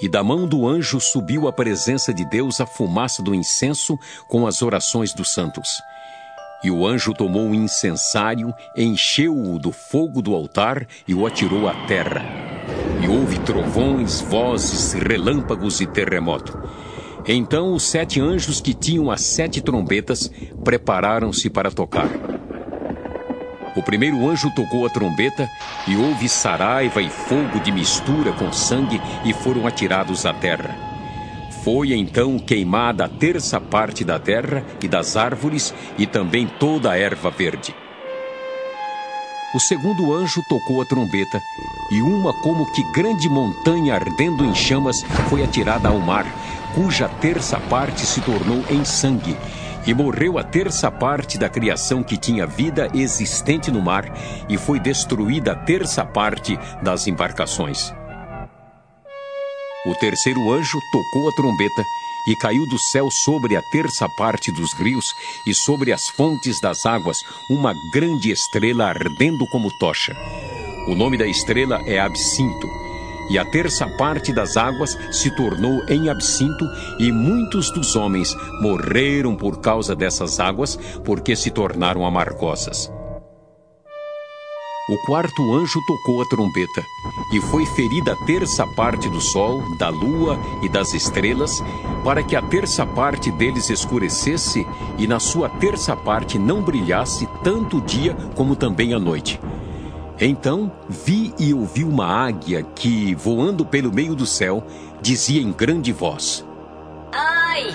[0.00, 4.46] E da mão do anjo subiu à presença de Deus a fumaça do incenso com
[4.46, 5.68] as orações dos santos.
[6.64, 11.74] E o anjo tomou o incensário, encheu-o do fogo do altar e o atirou à
[11.86, 12.24] terra.
[13.02, 16.58] E houve trovões, vozes, relâmpagos e terremoto.
[17.30, 20.30] Então os sete anjos que tinham as sete trombetas
[20.64, 22.08] prepararam-se para tocar.
[23.76, 25.46] O primeiro anjo tocou a trombeta
[25.86, 30.74] e houve saraiva e fogo de mistura com sangue e foram atirados à terra.
[31.62, 36.98] Foi então queimada a terça parte da terra e das árvores e também toda a
[36.98, 37.74] erva verde.
[39.54, 41.40] O segundo anjo tocou a trombeta,
[41.90, 46.26] e uma como que grande montanha ardendo em chamas foi atirada ao mar,
[46.74, 49.36] cuja terça parte se tornou em sangue,
[49.86, 54.04] e morreu a terça parte da criação que tinha vida existente no mar,
[54.48, 57.92] e foi destruída a terça parte das embarcações.
[59.86, 61.82] O terceiro anjo tocou a trombeta
[62.28, 65.06] e caiu do céu sobre a terça parte dos rios
[65.46, 67.16] e sobre as fontes das águas
[67.48, 70.14] uma grande estrela ardendo como tocha.
[70.88, 72.87] O nome da estrela é Absinto.
[73.30, 76.64] E a terça parte das águas se tornou em absinto,
[76.98, 82.90] e muitos dos homens morreram por causa dessas águas, porque se tornaram amargosas.
[84.90, 86.82] O quarto anjo tocou a trombeta,
[87.30, 91.62] e foi ferida a terça parte do sol, da lua e das estrelas,
[92.02, 97.76] para que a terça parte deles escurecesse e na sua terça parte não brilhasse tanto
[97.76, 99.38] o dia como também a noite.
[100.20, 104.66] Então vi e ouvi uma águia que, voando pelo meio do céu,
[105.00, 106.44] dizia em grande voz:
[107.12, 107.68] Ai!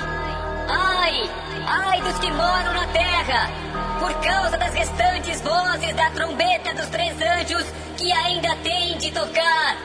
[0.68, 1.30] Ai!
[1.66, 3.50] Ai dos que moram na terra!
[3.98, 7.66] Por causa das restantes vozes da trombeta dos três anjos
[7.98, 9.78] que ainda têm de tocar.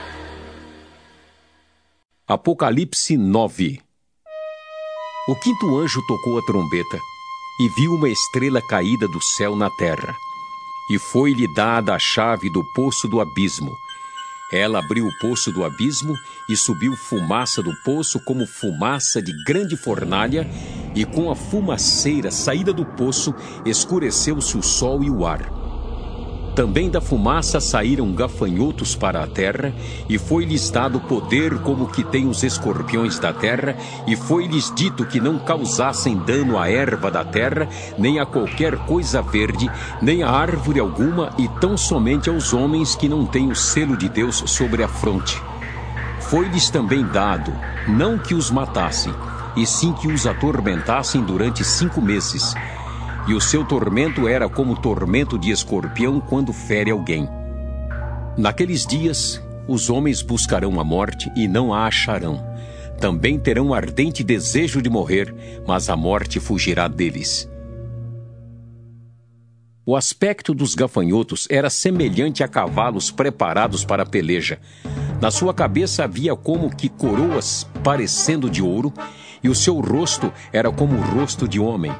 [2.26, 3.80] Apocalipse 9
[5.28, 6.98] O quinto anjo tocou a trombeta
[7.60, 10.12] e viu uma estrela caída do céu na terra.
[10.88, 13.76] E foi-lhe dada a chave do poço do abismo.
[14.50, 16.16] Ela abriu o poço do abismo
[16.48, 20.48] e subiu fumaça do poço como fumaça de grande fornalha,
[20.94, 25.57] e com a fumaceira saída do poço escureceu-se o sol e o ar.
[26.58, 29.72] Também da fumaça saíram gafanhotos para a terra,
[30.08, 33.76] e foi-lhes dado poder como que tem os escorpiões da terra,
[34.08, 39.22] e foi-lhes dito que não causassem dano à erva da terra, nem a qualquer coisa
[39.22, 39.70] verde,
[40.02, 44.08] nem a árvore alguma, e tão somente aos homens que não têm o selo de
[44.08, 45.40] Deus sobre a fronte.
[46.18, 47.52] Foi-lhes também dado,
[47.86, 49.14] não que os matassem,
[49.56, 52.52] e sim que os atormentassem durante cinco meses.
[53.28, 57.28] E o seu tormento era como tormento de escorpião quando fere alguém.
[58.38, 62.42] Naqueles dias, os homens buscarão a morte e não a acharão.
[62.98, 67.48] Também terão ardente desejo de morrer, mas a morte fugirá deles.
[69.84, 74.58] O aspecto dos gafanhotos era semelhante a cavalos preparados para a peleja.
[75.20, 78.92] Na sua cabeça havia como que coroas parecendo de ouro,
[79.42, 81.92] e o seu rosto era como o rosto de homem.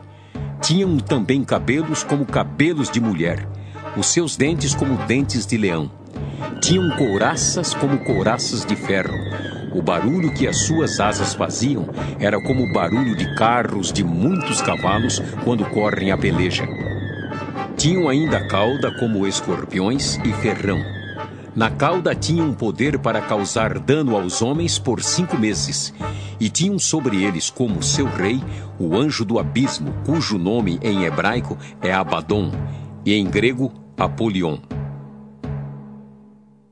[0.61, 3.49] Tinham também cabelos como cabelos de mulher,
[3.97, 5.91] os seus dentes como dentes de leão.
[6.61, 9.17] Tinham couraças como couraças de ferro.
[9.73, 14.61] O barulho que as suas asas faziam era como o barulho de carros de muitos
[14.61, 16.67] cavalos quando correm a peleja.
[17.77, 20.98] Tinham ainda cauda como escorpiões e ferrão.
[21.59, 25.93] Na cauda tinham poder para causar dano aos homens por cinco meses.
[26.39, 28.41] E tinham sobre eles como seu rei
[28.79, 32.53] o anjo do abismo, cujo nome em hebraico é Abaddon
[33.05, 34.59] e em grego Apolion.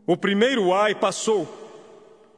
[0.07, 1.53] O primeiro ai passou.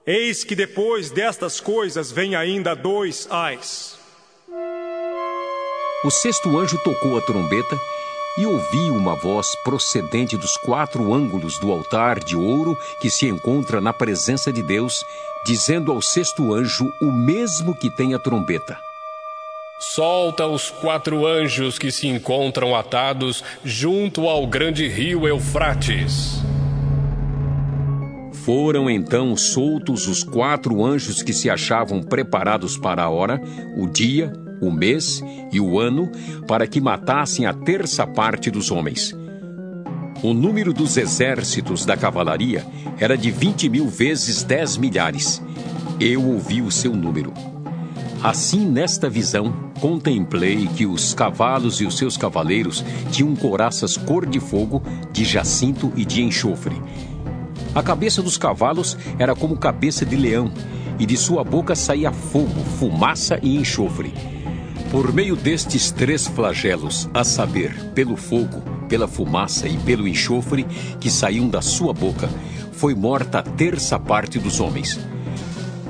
[0.07, 3.99] Eis que depois destas coisas vem ainda dois ais.
[6.03, 7.79] O sexto anjo tocou a trombeta
[8.39, 13.81] e ouvi uma voz procedente dos quatro ângulos do altar de ouro que se encontra
[13.81, 15.05] na presença de Deus,
[15.45, 18.79] dizendo ao sexto anjo o mesmo que tem a trombeta.
[19.81, 26.41] Solta os quatro anjos que se encontram atados junto ao grande rio Eufrates.
[28.45, 33.41] Foram então soltos os quatro anjos que se achavam preparados para a hora,
[33.77, 36.11] o dia, o mês e o ano,
[36.47, 39.17] para que matassem a terça parte dos homens.
[40.23, 42.67] O número dos exércitos da cavalaria
[42.99, 45.41] era de vinte mil vezes dez milhares.
[46.01, 47.33] Eu ouvi o seu número.
[48.21, 54.41] Assim, nesta visão, contemplei que os cavalos e os seus cavaleiros tinham coraças cor de
[54.41, 56.75] fogo, de jacinto e de enxofre.
[57.73, 60.51] A cabeça dos cavalos era como cabeça de leão,
[60.99, 64.13] e de sua boca saía fogo, fumaça e enxofre.
[64.91, 70.65] Por meio destes três flagelos, a saber, pelo fogo, pela fumaça e pelo enxofre
[70.99, 72.29] que saíam da sua boca,
[72.73, 74.99] foi morta a terça parte dos homens.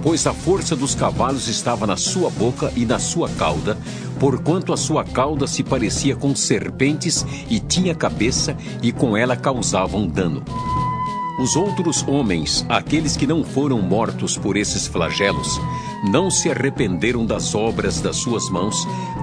[0.02, 3.78] Pois a força dos cavalos estava na sua boca e na sua cauda,
[4.18, 10.08] porquanto a sua cauda se parecia com serpentes e tinha cabeça, e com ela causavam
[10.08, 10.42] dano.
[11.38, 15.60] Os outros homens, aqueles que não foram mortos por esses flagelos,
[16.10, 18.76] não se arrependeram das obras das suas mãos,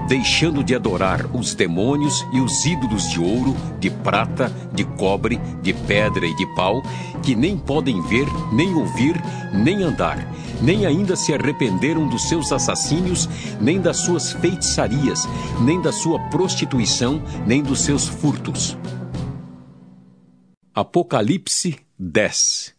[0.08, 5.74] deixando de adorar os demônios e os ídolos de ouro, de prata, de cobre, de
[5.74, 6.82] pedra e de pau,
[7.22, 9.14] que nem podem ver, nem ouvir,
[9.52, 10.16] nem andar,
[10.62, 13.28] nem ainda se arrependeram dos seus assassínios,
[13.60, 15.28] nem das suas feitiçarias,
[15.60, 18.74] nem da sua prostituição, nem dos seus furtos.
[20.74, 22.74] Apocalipse 10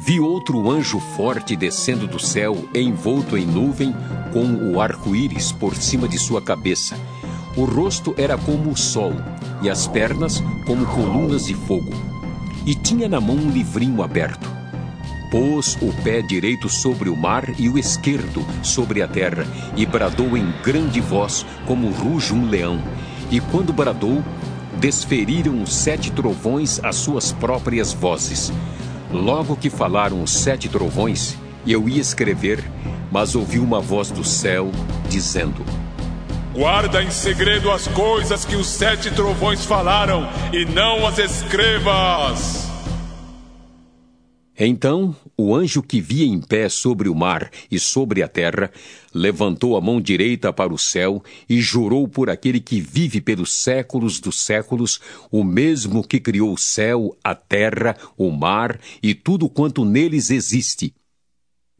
[0.00, 3.94] Vi outro anjo forte descendo do céu, envolto em nuvem,
[4.32, 6.98] com o arco-íris por cima de sua cabeça.
[7.56, 9.12] O rosto era como o sol,
[9.62, 11.92] e as pernas como colunas de fogo.
[12.66, 14.50] E tinha na mão um livrinho aberto.
[15.30, 20.36] Pôs o pé direito sobre o mar e o esquerdo sobre a terra, e bradou
[20.36, 22.82] em grande voz, como ruge um leão.
[23.30, 24.24] E quando bradou,
[24.80, 28.50] desferiram os sete trovões as suas próprias vozes.
[29.12, 32.64] Logo que falaram os sete trovões, eu ia escrever,
[33.12, 34.72] mas ouvi uma voz do céu
[35.08, 35.64] dizendo:
[36.54, 42.69] Guarda em segredo as coisas que os sete trovões falaram e não as escrevas.
[44.62, 48.70] Então o anjo que via em pé sobre o mar e sobre a terra
[49.14, 54.20] levantou a mão direita para o céu e jurou por aquele que vive pelos séculos
[54.20, 59.82] dos séculos, o mesmo que criou o céu, a terra, o mar e tudo quanto
[59.82, 60.92] neles existe.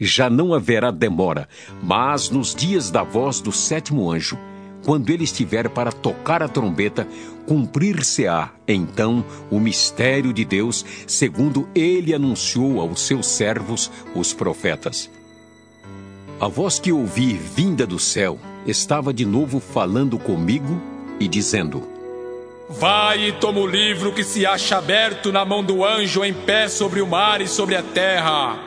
[0.01, 1.47] Já não haverá demora,
[1.83, 4.39] mas nos dias da voz do sétimo anjo,
[4.83, 7.07] quando ele estiver para tocar a trombeta,
[7.47, 15.11] cumprir-se-á, então, o mistério de Deus, segundo ele anunciou aos seus servos, os profetas.
[16.41, 20.81] A voz que ouvi vinda do céu estava de novo falando comigo
[21.19, 21.83] e dizendo:
[22.69, 26.69] Vai e toma o livro que se acha aberto na mão do anjo em pé
[26.69, 28.59] sobre o mar e sobre a terra.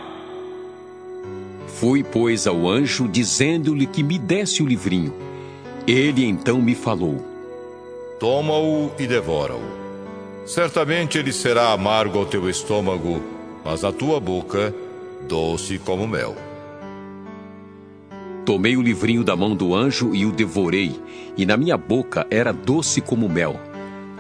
[1.68, 5.14] Fui, pois, ao anjo, dizendo-lhe que me desse o livrinho.
[5.88, 7.33] Ele então me falou:
[8.24, 9.60] Toma-o e devora-o.
[10.46, 13.22] Certamente ele será amargo ao teu estômago,
[13.66, 14.74] mas à tua boca,
[15.28, 16.34] doce como mel.
[18.46, 20.98] Tomei o livrinho da mão do anjo e o devorei,
[21.36, 23.60] e na minha boca era doce como mel.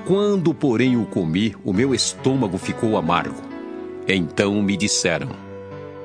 [0.05, 3.41] Quando, porém, o comi, o meu estômago ficou amargo.
[4.05, 5.29] Então me disseram: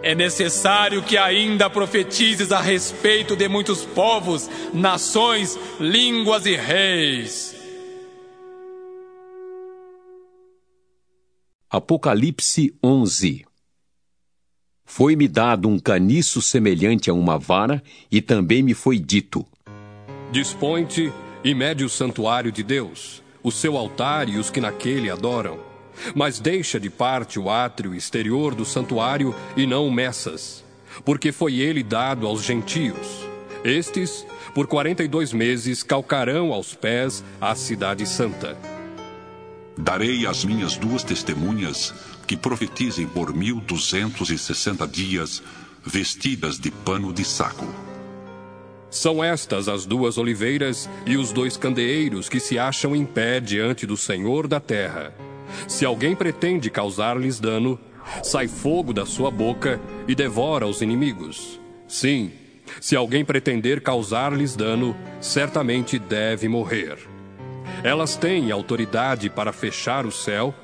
[0.05, 7.58] É necessário que ainda profetizes a respeito de muitos povos, nações, línguas e reis.
[11.71, 13.45] Apocalipse 11
[14.87, 19.45] foi-me dado um caniço semelhante a uma vara, e também me foi dito:
[20.33, 21.12] Dispõe-te
[21.45, 25.61] e mede o santuário de Deus, o seu altar e os que naquele adoram.
[26.14, 30.64] Mas deixa de parte o átrio exterior do santuário e não meças,
[31.05, 33.29] porque foi ele dado aos gentios.
[33.62, 38.78] Estes, por quarenta e dois meses, calcarão aos pés a cidade santa.
[39.81, 41.95] Darei às minhas duas testemunhas
[42.26, 45.41] que profetizem por mil duzentos e sessenta dias,
[45.85, 47.64] vestidas de pano de saco.
[48.91, 53.87] São estas as duas oliveiras e os dois candeeiros que se acham em pé diante
[53.87, 55.14] do Senhor da terra.
[55.68, 57.79] Se alguém pretende causar-lhes dano,
[58.22, 61.61] sai fogo da sua boca e devora os inimigos.
[61.87, 62.33] Sim,
[62.81, 66.99] se alguém pretender causar-lhes dano, certamente deve morrer.
[67.83, 70.55] Elas têm autoridade para fechar o céu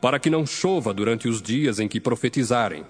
[0.00, 2.84] para que não chova durante os dias em que profetizarem.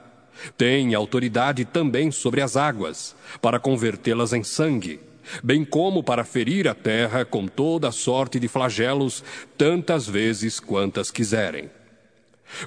[0.57, 5.01] Tem autoridade também sobre as águas, para convertê-las em sangue,
[5.43, 9.23] bem como para ferir a terra com toda sorte de flagelos,
[9.57, 11.71] tantas vezes quantas quiserem.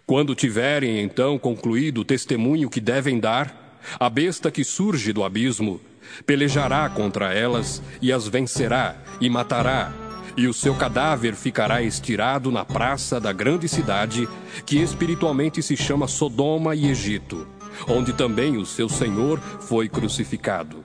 [0.06, 5.82] Quando tiverem então concluído o testemunho que devem dar, a besta que surge do abismo
[6.26, 10.01] pelejará contra elas e as vencerá e matará
[10.36, 14.28] e o seu cadáver ficará estirado na praça da grande cidade,
[14.66, 17.48] que espiritualmente se chama Sodoma e Egito,
[17.88, 20.84] onde também o seu Senhor foi crucificado.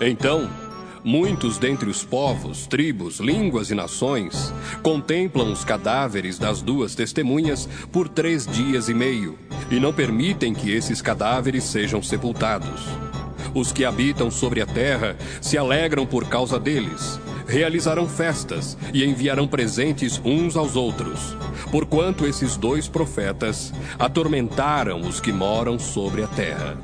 [0.00, 0.48] Então,
[1.04, 8.08] muitos dentre os povos, tribos, línguas e nações contemplam os cadáveres das duas testemunhas por
[8.08, 9.38] três dias e meio,
[9.70, 12.82] e não permitem que esses cadáveres sejam sepultados.
[13.54, 17.20] Os que habitam sobre a terra se alegram por causa deles
[17.50, 21.36] realizarão festas e enviarão presentes uns aos outros,
[21.70, 26.78] porquanto esses dois profetas atormentaram os que moram sobre a terra.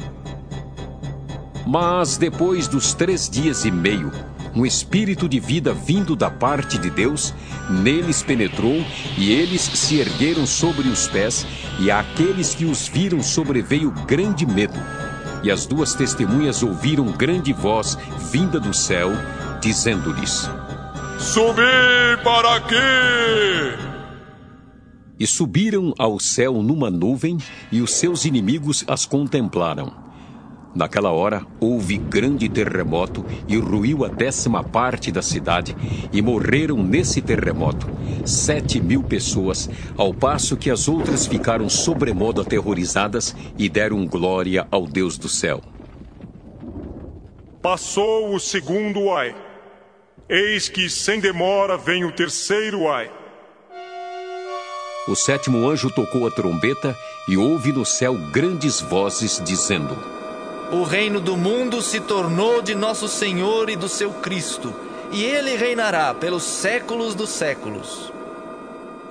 [1.64, 4.10] Mas depois dos três dias e meio,
[4.54, 7.32] um espírito de vida vindo da parte de Deus
[7.68, 8.84] neles penetrou,
[9.18, 11.46] e eles se ergueram sobre os pés,
[11.78, 14.78] e àqueles que os viram sobreveio grande medo.
[15.42, 17.98] E as duas testemunhas ouviram grande voz
[18.32, 19.10] vinda do céu,
[19.66, 20.48] dizendo-lhes:
[21.18, 21.60] Subi
[22.22, 22.76] para aqui!
[25.18, 27.36] E subiram ao céu numa nuvem,
[27.72, 29.92] e os seus inimigos as contemplaram.
[30.72, 35.74] Naquela hora houve grande terremoto e ruiu a décima parte da cidade,
[36.12, 37.88] e morreram nesse terremoto
[38.24, 44.86] sete mil pessoas, ao passo que as outras ficaram sobremodo aterrorizadas e deram glória ao
[44.86, 45.60] Deus do céu.
[47.60, 49.45] Passou o segundo ai.
[50.29, 53.09] Eis que sem demora vem o terceiro ai.
[55.07, 56.97] O sétimo anjo tocou a trombeta
[57.29, 59.97] e houve no céu grandes vozes dizendo:
[60.72, 64.74] O reino do mundo se tornou de nosso Senhor e do seu Cristo,
[65.12, 68.12] e ele reinará pelos séculos dos séculos.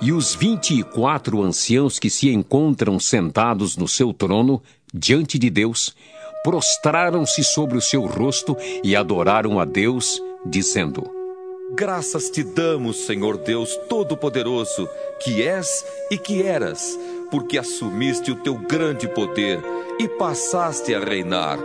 [0.02, 4.62] E os vinte e quatro anciãos que se encontram sentados no seu trono,
[4.92, 5.96] diante de Deus,
[6.44, 8.54] prostraram-se sobre o seu rosto
[8.84, 11.08] e adoraram a Deus, dizendo:
[11.72, 14.88] Graças te damos, Senhor Deus Todo-Poderoso,
[15.20, 16.98] que és e que eras,
[17.30, 19.60] porque assumiste o teu grande poder
[19.98, 21.58] e passaste a reinar.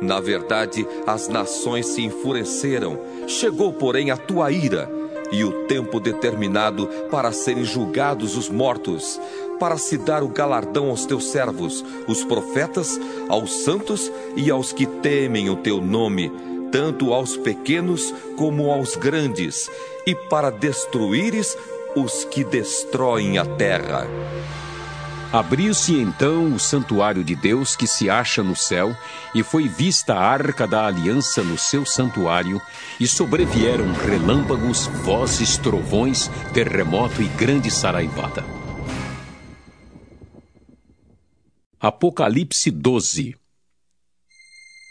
[0.00, 4.90] Na verdade, as nações se enfureceram, chegou, porém, a tua ira
[5.30, 9.20] e o tempo determinado para serem julgados os mortos,
[9.58, 12.98] para se dar o galardão aos teus servos, os profetas,
[13.28, 19.70] aos santos e aos que temem o teu nome tanto aos pequenos como aos grandes,
[20.04, 21.56] e para destruíres
[21.94, 24.08] os que destroem a terra.
[25.32, 28.92] Abriu-se então o santuário de Deus que se acha no céu,
[29.32, 32.60] e foi vista a arca da aliança no seu santuário,
[32.98, 38.44] e sobrevieram relâmpagos, vozes, trovões, terremoto e grande saraivada.
[41.78, 43.43] Apocalipse 12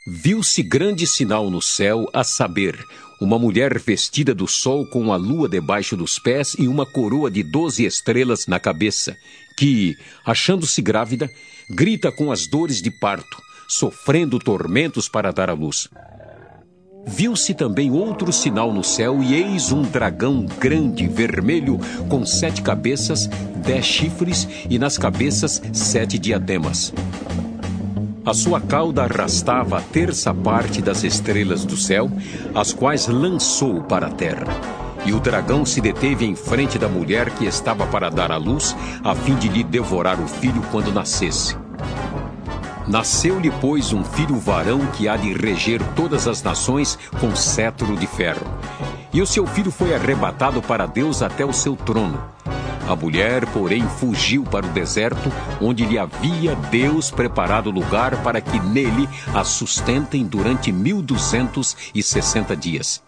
[0.06, 2.78] Viu-se grande sinal no céu, a saber,
[3.22, 7.42] uma mulher vestida do sol com a lua debaixo dos pés e uma coroa de
[7.42, 9.16] doze estrelas na cabeça,
[9.58, 9.96] que,
[10.26, 11.32] achando-se grávida,
[11.70, 15.88] grita com as dores de parto, sofrendo tormentos para dar à luz.
[17.08, 21.80] Viu-se também outro sinal no céu, e eis um dragão grande, vermelho,
[22.10, 26.94] com sete cabeças, dez chifres, e nas cabeças sete diademas.
[28.26, 32.10] A sua cauda arrastava a terça parte das estrelas do céu,
[32.56, 34.48] as quais lançou para a terra.
[35.06, 38.74] E o dragão se deteve em frente da mulher que estava para dar à luz,
[39.04, 41.58] a fim de lhe devorar o filho quando nascesse.
[42.88, 48.08] Nasceu-lhe, pois, um filho varão que há de reger todas as nações com cetro de
[48.08, 48.46] ferro.
[49.14, 52.24] E o seu filho foi arrebatado para Deus até o seu trono.
[52.88, 55.32] A mulher, porém, fugiu para o deserto,
[55.62, 62.04] onde lhe havia Deus preparado lugar para que nele a sustentem durante mil duzentos e
[62.04, 63.02] sessenta dias.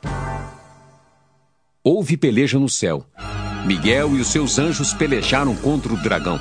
[1.83, 3.05] Houve peleja no céu.
[3.65, 6.39] Miguel e os seus anjos pelejaram contra o dragão.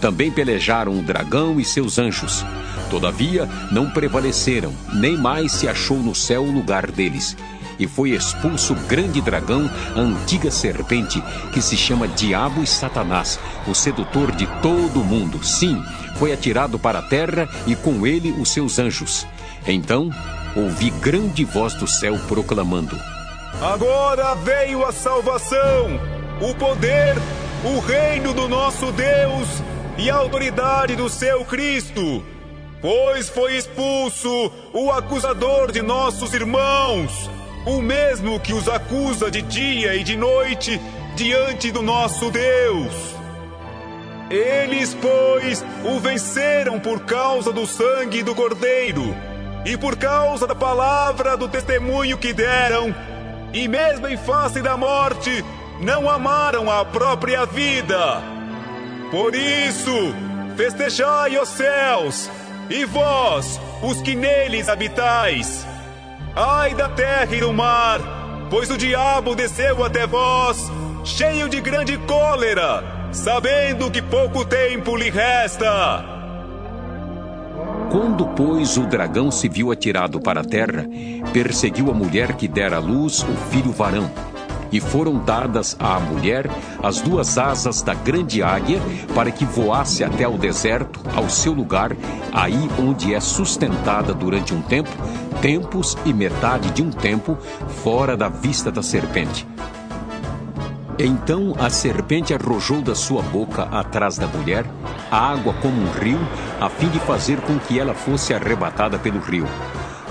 [0.00, 2.44] Também pelejaram o dragão e seus anjos.
[2.90, 7.36] Todavia, não prevaleceram, nem mais se achou no céu o lugar deles.
[7.78, 11.22] E foi expulso o grande dragão, a antiga serpente,
[11.52, 15.44] que se chama Diabo e Satanás, o sedutor de todo o mundo.
[15.44, 15.82] Sim,
[16.16, 19.26] foi atirado para a terra e com ele os seus anjos.
[19.66, 20.10] Então,
[20.56, 22.98] ouvi grande voz do céu proclamando:
[23.60, 26.00] Agora veio a salvação,
[26.40, 27.16] o poder,
[27.64, 29.48] o reino do nosso Deus
[29.96, 32.24] e a autoridade do seu Cristo,
[32.80, 37.28] pois foi expulso o acusador de nossos irmãos,
[37.68, 40.80] o mesmo que os acusa de dia e de noite
[41.14, 43.14] diante do nosso Deus.
[44.30, 49.14] Eles, pois, o venceram por causa do sangue do Cordeiro
[49.66, 52.94] e por causa da palavra do testemunho que deram,
[53.52, 55.44] e mesmo em face da morte,
[55.80, 58.22] não amaram a própria vida.
[59.10, 60.14] Por isso,
[60.56, 62.30] festejai os céus,
[62.70, 65.66] e vós, os que neles habitais.
[66.40, 67.98] Ai da terra e do mar,
[68.48, 70.70] pois o diabo desceu até vós,
[71.04, 76.04] cheio de grande cólera, sabendo que pouco tempo lhe resta.
[77.90, 80.86] Quando, pois, o dragão se viu atirado para a terra,
[81.32, 84.08] perseguiu a mulher que dera à luz o filho varão
[84.70, 86.50] e foram dadas à mulher
[86.82, 88.80] as duas asas da grande águia
[89.14, 91.92] para que voasse até ao deserto, ao seu lugar,
[92.32, 94.90] aí onde é sustentada durante um tempo,
[95.40, 97.36] tempos e metade de um tempo,
[97.82, 99.46] fora da vista da serpente.
[100.98, 104.66] Então a serpente arrojou da sua boca atrás da mulher
[105.10, 106.18] água como um rio,
[106.60, 109.46] a fim de fazer com que ela fosse arrebatada pelo rio.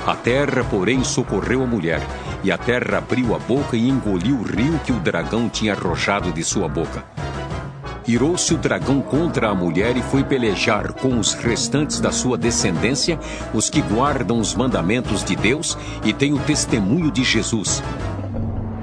[0.06, 2.02] A terra, porém, socorreu a mulher,
[2.44, 6.32] e a terra abriu a boca e engoliu o rio que o dragão tinha arrojado
[6.32, 7.04] de sua boca.
[8.08, 13.20] Irou-se o dragão contra a mulher e foi pelejar com os restantes da sua descendência,
[13.54, 17.84] os que guardam os mandamentos de Deus e têm o testemunho de Jesus.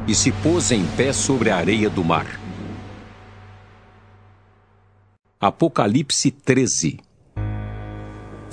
[0.06, 2.26] E se pôs em pé sobre a areia do mar.
[5.40, 7.00] Apocalipse 13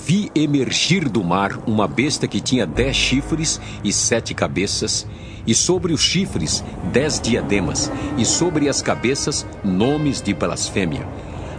[0.04, 5.06] Vi emergir do mar uma besta que tinha dez chifres e sete cabeças,
[5.46, 11.06] e sobre os chifres dez diademas, e sobre as cabeças nomes de blasfêmia.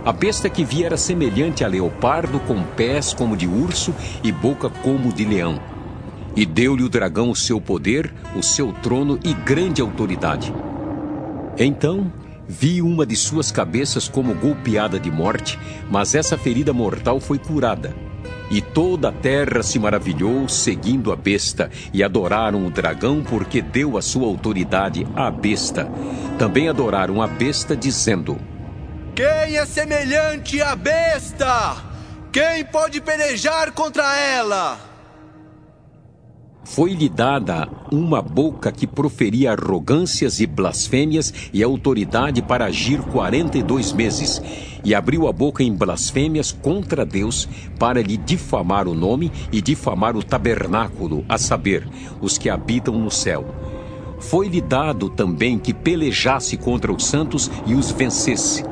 [0.04, 4.70] A besta que vi era semelhante a leopardo, com pés como de urso e boca
[4.70, 5.58] como de leão.
[6.36, 10.54] E deu-lhe o dragão o seu poder, o seu trono e grande autoridade.
[11.58, 12.12] Então
[12.46, 15.58] vi uma de suas cabeças como golpeada de morte,
[15.90, 17.96] mas essa ferida mortal foi curada
[18.54, 23.98] e toda a terra se maravilhou, seguindo a besta, e adoraram o dragão, porque deu
[23.98, 25.90] a sua autoridade à besta.
[26.38, 28.40] Também adoraram a besta, dizendo:
[29.16, 31.78] Quem é semelhante à besta?
[32.32, 34.93] Quem pode pelejar contra ela?
[36.64, 43.64] Foi-lhe dada uma boca que proferia arrogâncias e blasfêmias e autoridade para agir quarenta e
[43.64, 44.42] dois meses,
[44.84, 47.48] e abriu a boca em blasfêmias contra Deus
[47.78, 51.88] para lhe difamar o nome e difamar o tabernáculo, a saber,
[52.22, 53.46] os que habitam no céu.
[54.20, 58.64] Foi-lhe dado também que pelejasse contra os santos e os vencesse.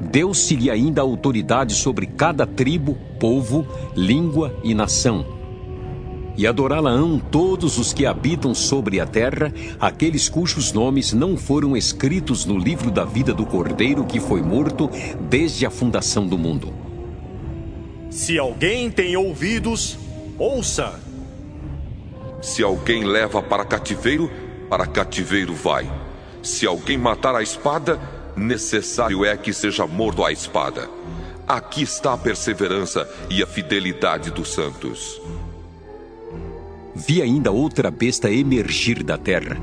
[0.00, 3.64] Deu-se-lhe ainda autoridade sobre cada tribo, povo,
[3.96, 5.37] língua e nação
[6.38, 12.46] e adorá-la-ão todos os que habitam sobre a terra, aqueles cujos nomes não foram escritos
[12.46, 14.88] no livro da vida do Cordeiro que foi morto
[15.28, 16.72] desde a fundação do mundo.
[18.08, 19.98] Se alguém tem ouvidos,
[20.38, 21.00] ouça.
[22.40, 24.30] Se alguém leva para cativeiro,
[24.70, 25.90] para cativeiro vai.
[26.40, 27.98] Se alguém matar a espada,
[28.36, 30.88] necessário é que seja morto à espada.
[31.48, 35.20] Aqui está a perseverança e a fidelidade dos santos.
[37.06, 39.56] Vi ainda outra besta emergir da terra.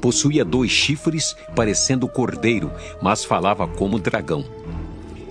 [0.00, 4.44] Possuía dois chifres, parecendo cordeiro, mas falava como dragão.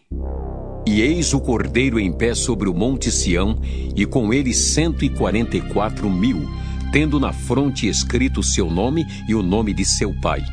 [0.86, 3.62] e eis o cordeiro em pé sobre o monte Sião,
[3.96, 6.50] e com ele cento e quarenta e quatro mil,
[6.92, 10.44] tendo na fronte escrito seu nome e o nome de seu pai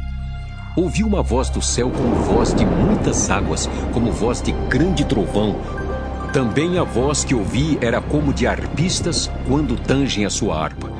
[0.76, 5.56] ouvi uma voz do céu como voz de muitas águas, como voz de grande trovão.
[6.32, 10.90] Também a voz que ouvi era como de arpistas quando tangem a sua harpa.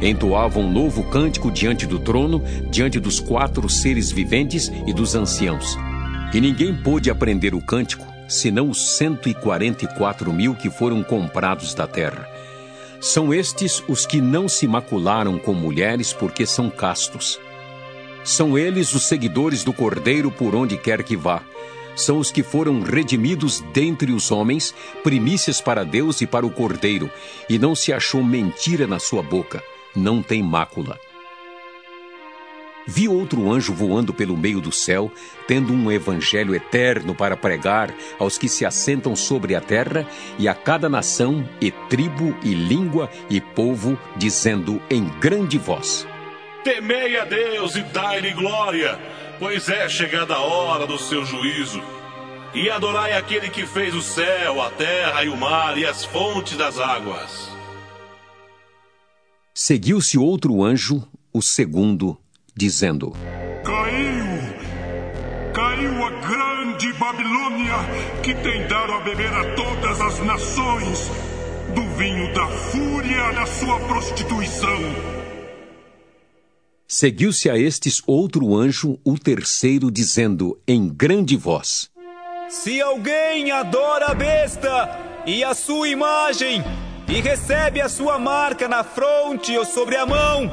[0.00, 5.76] Entoavam um novo cântico diante do trono, diante dos quatro seres viventes e dos anciãos.
[6.32, 12.28] E ninguém pôde aprender o cântico, senão os 144 mil que foram comprados da terra.
[13.00, 17.40] São estes os que não se macularam com mulheres porque são castos.
[18.28, 21.42] São eles os seguidores do Cordeiro por onde quer que vá.
[21.96, 27.10] São os que foram redimidos dentre os homens, primícias para Deus e para o Cordeiro,
[27.48, 29.64] e não se achou mentira na sua boca,
[29.96, 31.00] não tem mácula.
[32.86, 35.10] Vi outro anjo voando pelo meio do céu,
[35.46, 40.06] tendo um evangelho eterno para pregar aos que se assentam sobre a terra
[40.38, 46.06] e a cada nação, e tribo, e língua, e povo, dizendo em grande voz:
[46.68, 48.98] Temei a Deus e dai-lhe glória,
[49.38, 51.82] pois é chegada a hora do seu juízo.
[52.54, 56.58] E adorai aquele que fez o céu, a terra e o mar e as fontes
[56.58, 57.50] das águas.
[59.54, 62.18] Seguiu-se outro anjo, o segundo,
[62.54, 63.14] dizendo:
[63.64, 64.26] Caiu!
[65.54, 67.76] Caiu a grande Babilônia,
[68.22, 71.10] que tem dado a beber a todas as nações
[71.74, 75.17] do vinho da fúria da sua prostituição.
[76.90, 81.90] Seguiu-se a estes outro anjo, o terceiro, dizendo em grande voz:
[82.48, 86.64] Se alguém adora a besta e a sua imagem,
[87.06, 90.50] e recebe a sua marca na fronte ou sobre a mão,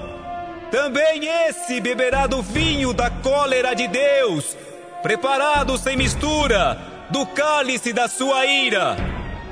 [0.69, 4.57] também esse beberá do vinho da cólera de Deus,
[5.01, 6.77] preparado sem mistura,
[7.11, 8.97] do cálice da sua ira,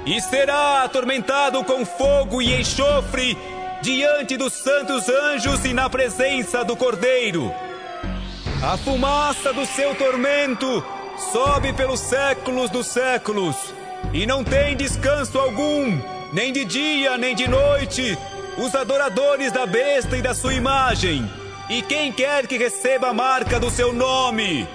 [0.06, 3.38] e será atormentado com fogo e enxofre
[3.84, 7.54] diante dos santos anjos e na presença do Cordeiro.
[8.64, 10.82] A fumaça do seu tormento
[11.34, 13.58] sobe pelos séculos dos séculos,
[14.14, 16.00] e não tem descanso algum,
[16.32, 18.18] nem de dia nem de noite,
[18.58, 21.30] os adoradores da besta e da sua imagem,
[21.70, 24.66] e quem quer que receba a marca do seu nome.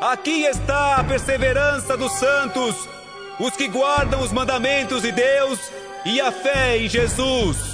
[0.00, 2.74] Aqui está a perseverança dos santos,
[3.38, 5.60] os que guardam os mandamentos de Deus
[6.04, 7.73] e a fé em Jesus.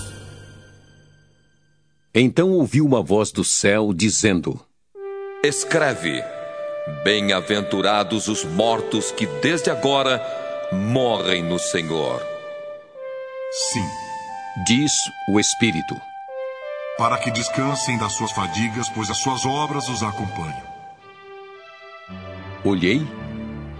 [2.14, 4.60] Então ouviu uma voz do céu dizendo:
[5.44, 6.22] Escreve:
[7.04, 10.20] Bem-aventurados os mortos que desde agora
[10.72, 12.20] morrem no Senhor.
[13.52, 13.86] Sim,
[14.66, 14.92] diz
[15.28, 15.94] o Espírito.
[16.98, 20.70] Para que descansem das suas fadigas, pois as suas obras os acompanham.
[22.64, 23.06] Olhei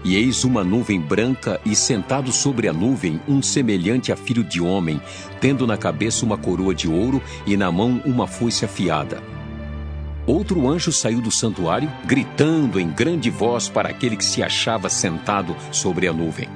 [0.03, 4.61] e eis uma nuvem branca, e sentado sobre a nuvem, um semelhante a filho de
[4.61, 5.01] homem,
[5.39, 9.21] tendo na cabeça uma coroa de ouro e na mão uma foice afiada.
[10.25, 15.55] Outro anjo saiu do santuário, gritando em grande voz para aquele que se achava sentado
[15.71, 16.47] sobre a nuvem: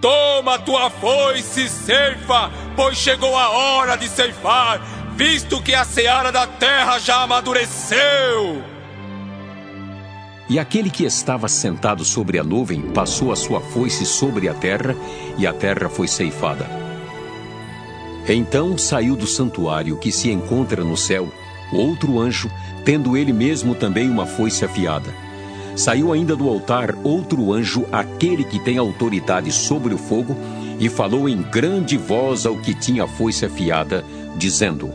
[0.00, 4.80] Toma tua foice, ceifa, pois chegou a hora de ceifar.
[5.16, 8.75] visto que a seara da terra já amadureceu.
[10.48, 14.94] E aquele que estava sentado sobre a nuvem passou a sua foice sobre a terra,
[15.36, 16.66] e a terra foi ceifada.
[18.28, 21.28] Então saiu do santuário que se encontra no céu
[21.72, 22.50] outro anjo,
[22.84, 25.12] tendo ele mesmo também uma foice afiada.
[25.74, 30.36] Saiu ainda do altar outro anjo, aquele que tem autoridade sobre o fogo,
[30.78, 34.04] e falou em grande voz ao que tinha a foice afiada,
[34.36, 34.92] dizendo: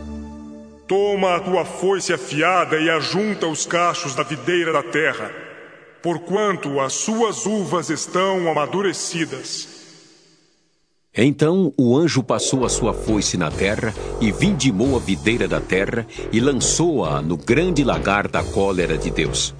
[0.88, 5.32] Toma a tua foice afiada e ajunta os cachos da videira da terra,
[6.02, 9.82] porquanto as suas uvas estão amadurecidas.
[11.14, 16.08] Então o anjo passou a sua foice na terra e vindimou a videira da terra
[16.32, 19.54] e lançou-a no grande lagar da cólera de Deus.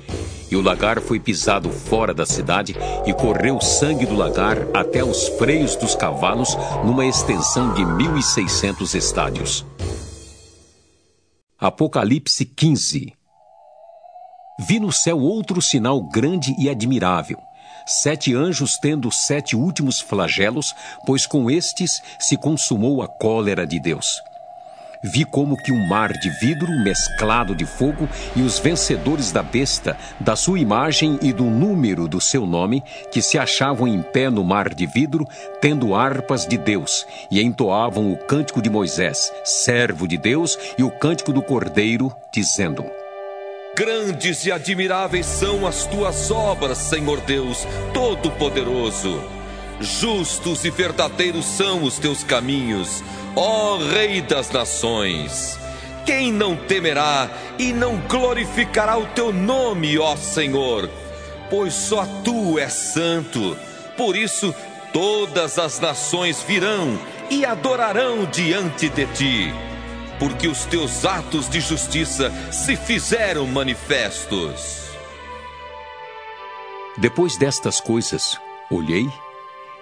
[0.50, 2.76] E o lagar foi pisado fora da cidade
[3.06, 8.24] e correu sangue do lagar até os freios dos cavalos numa extensão de mil e
[8.24, 9.66] seiscentos estádios.
[11.60, 13.14] Apocalipse 15
[14.64, 17.40] Vi no céu outro sinal grande e admirável
[17.84, 24.22] sete anjos tendo sete últimos flagelos, pois com estes se consumou a cólera de Deus.
[25.04, 29.98] Vi como que um mar de vidro mesclado de fogo e os vencedores da besta,
[30.20, 34.44] da sua imagem e do número do seu nome, que se achavam em pé no
[34.44, 35.28] mar de vidro,
[35.60, 40.92] tendo harpas de Deus, e entoavam o cântico de Moisés, servo de Deus, e o
[40.92, 42.86] cântico do Cordeiro, dizendo:
[43.74, 49.24] Grandes e admiráveis são as tuas obras, Senhor Deus Todo-Poderoso.
[49.80, 53.02] Justos e verdadeiros são os teus caminhos,
[53.34, 55.58] ó Rei das Nações.
[56.06, 60.90] Quem não temerá e não glorificará o teu nome, ó Senhor?
[61.50, 63.58] Pois só tu és santo.
[63.96, 64.54] Por isso,
[64.92, 67.00] todas as nações virão
[67.30, 69.71] e adorarão diante de ti
[70.22, 74.92] porque os teus atos de justiça se fizeram manifestos.
[76.96, 78.38] Depois destas coisas,
[78.70, 79.10] olhei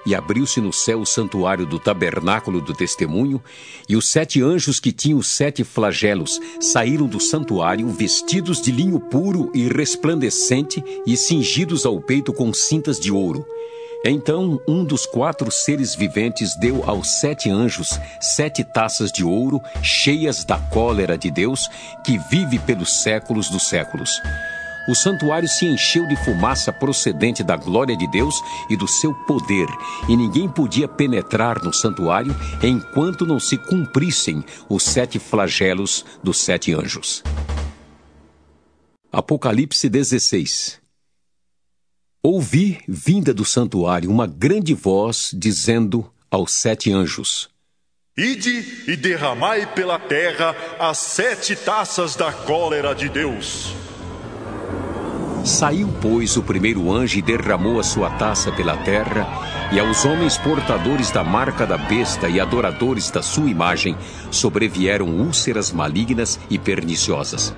[0.05, 3.43] e abriu-se no céu o santuário do tabernáculo do testemunho,
[3.89, 9.51] e os sete anjos que tinham sete flagelos saíram do santuário vestidos de linho puro
[9.53, 13.45] e resplandecente e cingidos ao peito com cintas de ouro.
[14.03, 20.45] Então um dos quatro seres viventes deu aos sete anjos sete taças de ouro cheias
[20.45, 21.67] da cólera de Deus,
[22.05, 24.21] que vive pelos séculos dos séculos.
[24.87, 29.67] O santuário se encheu de fumaça procedente da glória de Deus e do seu poder,
[30.07, 36.73] e ninguém podia penetrar no santuário enquanto não se cumprissem os sete flagelos dos sete
[36.73, 37.21] anjos.
[39.11, 40.79] Apocalipse 16
[42.21, 47.49] Ouvi, vinda do santuário, uma grande voz dizendo aos sete anjos:
[48.17, 53.73] Ide e derramai pela terra as sete taças da cólera de Deus.
[55.45, 59.25] Saiu, pois, o primeiro anjo e derramou a sua taça pela terra,
[59.71, 63.95] e aos homens portadores da marca da besta e adoradores da sua imagem
[64.29, 67.55] sobrevieram úlceras malignas e perniciosas.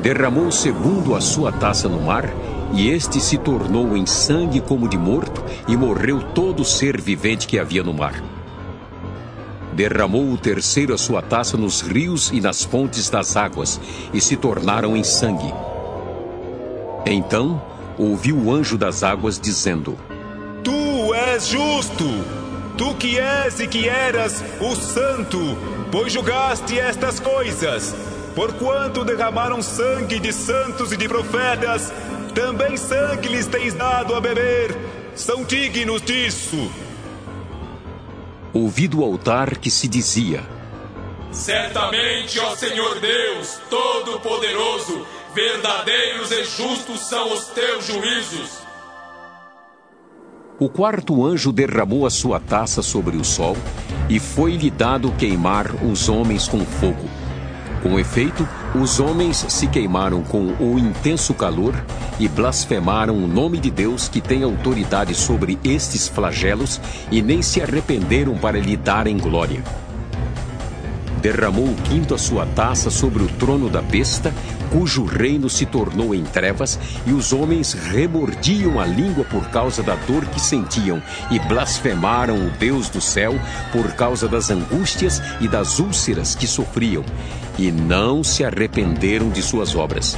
[0.00, 2.28] Derramou o segundo a sua taça no mar,
[2.74, 7.58] e este se tornou em sangue como de morto, e morreu todo ser vivente que
[7.58, 8.22] havia no mar.
[9.72, 13.80] Derramou o terceiro a sua taça nos rios e nas fontes das águas,
[14.12, 15.52] e se tornaram em sangue.
[17.06, 17.62] Então
[17.96, 19.96] ouviu o anjo das águas dizendo:
[20.64, 22.04] Tu és justo,
[22.76, 25.38] tu que és e que eras o santo,
[25.92, 27.94] pois julgaste estas coisas.
[28.34, 31.92] Porquanto derramaram sangue de santos e de profetas,
[32.34, 34.76] também sangue lhes tens dado a beber.
[35.14, 36.70] São dignos disso.
[38.52, 40.42] Ouvi do altar que se dizia:
[41.30, 48.64] Certamente, ó Senhor Deus, Todo-Poderoso, verdadeiros e justos são os teus juízos.
[50.58, 53.56] O quarto anjo derramou a sua taça sobre o sol,
[54.08, 57.23] e foi-lhe dado queimar os homens com fogo.
[57.84, 61.74] Com efeito, os homens se queimaram com o intenso calor
[62.18, 66.80] e blasfemaram o nome de Deus que tem autoridade sobre estes flagelos
[67.10, 69.62] e nem se arrependeram para lhe darem glória.
[71.20, 74.32] Derramou o quinto a sua taça sobre o trono da besta,
[74.70, 79.94] cujo reino se tornou em trevas, e os homens remordiam a língua por causa da
[79.94, 83.38] dor que sentiam, e blasfemaram o Deus do céu
[83.72, 87.04] por causa das angústias e das úlceras que sofriam,
[87.58, 90.16] e não se arrependeram de suas obras.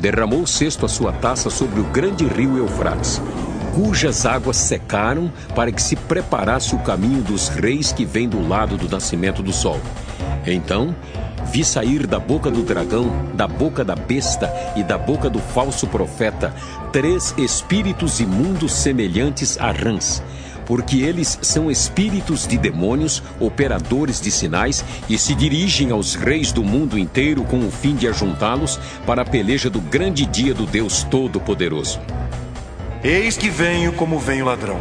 [0.00, 3.20] Derramou sexto a sua taça sobre o grande rio Eufrates.
[3.74, 8.76] cujas águas secaram para que se preparasse o caminho dos reis que vem do lado
[8.76, 9.80] do nascimento do sol.
[10.46, 10.94] Então
[11.50, 15.86] vi sair da boca do dragão, da boca da besta e da boca do falso
[15.88, 16.54] profeta
[16.92, 20.22] três espíritos imundos semelhantes a rãs
[20.66, 26.62] porque eles são espíritos de demônios, operadores de sinais, e se dirigem aos reis do
[26.62, 31.02] mundo inteiro com o fim de ajuntá-los para a peleja do grande dia do Deus
[31.04, 32.00] Todo-Poderoso.
[33.02, 34.80] Eis que venho como vem o ladrão.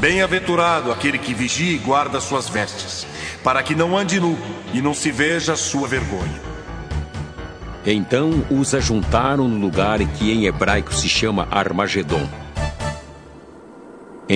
[0.00, 3.06] Bem-aventurado aquele que vigia e guarda suas vestes,
[3.44, 4.38] para que não ande nu
[4.72, 6.50] e não se veja sua vergonha.
[7.84, 12.26] Então os ajuntaram no lugar que em hebraico se chama Armagedon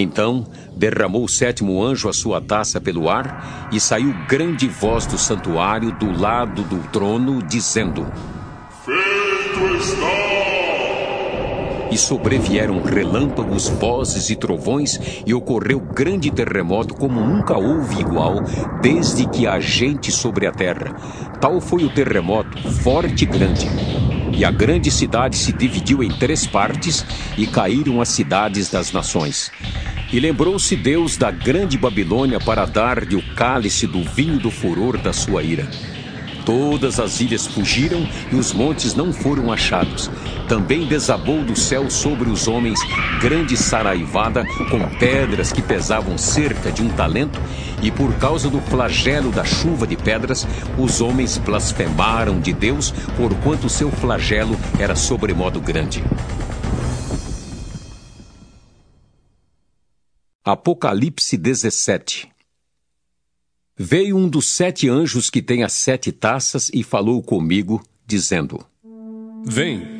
[0.00, 0.44] então
[0.76, 5.92] derramou o sétimo anjo a sua taça pelo ar, e saiu grande voz do santuário
[5.92, 8.06] do lado do trono, dizendo:
[8.84, 10.24] Feito está!
[11.90, 18.42] E sobrevieram relâmpagos, vozes e trovões, e ocorreu grande terremoto como nunca houve igual,
[18.82, 20.96] desde que há gente sobre a terra.
[21.40, 23.68] Tal foi o terremoto, forte e grande.
[24.36, 27.04] E a grande cidade se dividiu em três partes,
[27.38, 29.50] e caíram as cidades das nações.
[30.12, 35.12] E lembrou-se Deus da grande Babilônia para dar-lhe o cálice do vinho do furor da
[35.12, 35.68] sua ira.
[36.44, 40.10] Todas as ilhas fugiram e os montes não foram achados.
[40.48, 42.78] Também desabou do céu sobre os homens
[43.20, 47.40] grande saraivada com pedras que pesavam cerca de um talento,
[47.82, 50.46] e por causa do flagelo da chuva de pedras,
[50.78, 56.04] os homens blasfemaram de Deus, porquanto seu flagelo era sobremodo grande.
[60.44, 62.28] Apocalipse 17
[63.76, 68.64] Veio um dos sete anjos que tem as sete taças e falou comigo, dizendo:
[69.44, 69.93] Vem,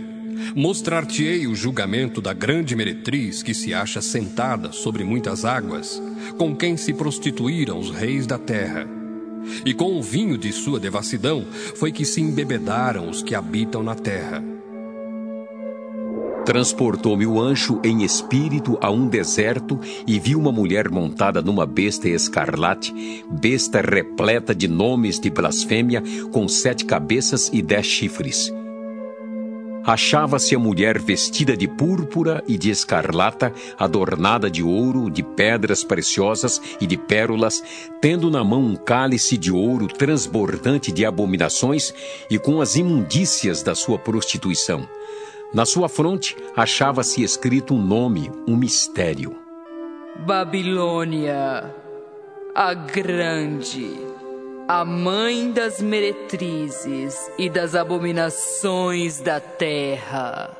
[0.54, 6.00] mostrar-te-ei o julgamento da grande meretriz que se acha sentada sobre muitas águas,
[6.36, 8.86] com quem se prostituíram os reis da terra.
[9.64, 11.44] E com o vinho de sua devassidão
[11.76, 14.42] foi que se embebedaram os que habitam na terra.
[16.44, 22.06] Transportou-me o anjo em espírito a um deserto e vi uma mulher montada numa besta
[22.06, 22.92] escarlate,
[23.30, 28.52] besta repleta de nomes de blasfêmia, com sete cabeças e dez chifres.
[29.86, 36.60] Achava-se a mulher vestida de púrpura e de escarlata, adornada de ouro, de pedras preciosas
[36.80, 37.62] e de pérolas,
[38.00, 41.92] tendo na mão um cálice de ouro transbordante de abominações
[42.30, 44.88] e com as imundícias da sua prostituição.
[45.52, 49.36] Na sua fronte achava-se escrito um nome, um mistério:
[50.26, 51.70] Babilônia,
[52.54, 54.13] a Grande,
[54.66, 60.56] a mãe das meretrizes e das abominações da terra.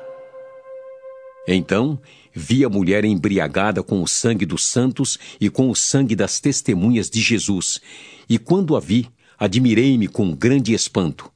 [1.47, 1.99] Então
[2.33, 7.09] vi a mulher embriagada com o sangue dos santos e com o sangue das testemunhas
[7.09, 7.79] de Jesus,
[8.27, 11.31] e quando a vi, admirei-me com grande espanto.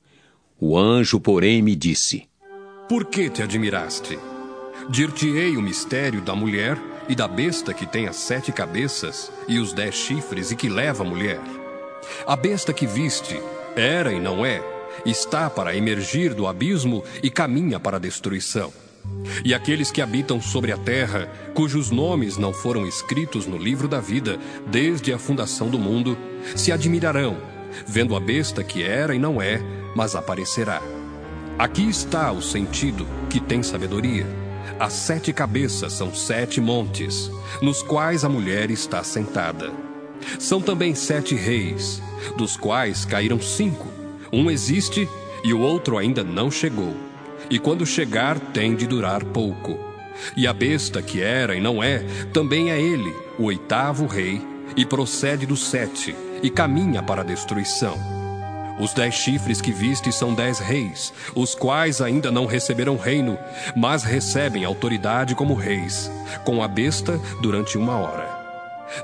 [0.60, 2.30] O anjo, porém, me disse:
[2.90, 4.18] por que te admiraste?
[4.90, 6.76] Dir-te-ei o mistério da mulher
[7.08, 11.04] e da besta que tem as sete cabeças e os dez chifres e que leva
[11.04, 11.40] a mulher.
[12.26, 13.40] A besta que viste
[13.76, 14.62] era e não é,
[15.06, 18.72] está para emergir do abismo e caminha para a destruição.
[19.44, 24.00] E aqueles que habitam sobre a terra, cujos nomes não foram escritos no livro da
[24.00, 24.38] vida
[24.68, 26.18] desde a fundação do mundo,
[26.56, 27.38] se admirarão,
[27.88, 29.62] vendo a besta que era e não é,
[29.96, 30.82] mas aparecerá.
[31.58, 34.26] Aqui está o sentido que tem sabedoria.
[34.80, 37.30] As sete cabeças são sete montes,
[37.62, 39.89] nos quais a mulher está sentada.
[40.38, 42.02] São também sete reis,
[42.38, 43.88] dos quais caíram cinco.
[44.32, 45.08] Um existe
[45.44, 46.96] e o outro ainda não chegou.
[47.50, 49.80] E quando chegar, tem de durar pouco.
[50.36, 52.00] E a besta que era e não é,
[52.34, 54.42] também é ele, o oitavo rei,
[54.76, 57.98] e procede dos sete, e caminha para a destruição.
[58.80, 63.38] Os dez chifres que viste são dez reis, os quais ainda não receberam reino,
[63.76, 66.10] mas recebem autoridade como reis,
[66.46, 68.39] com a besta durante uma hora.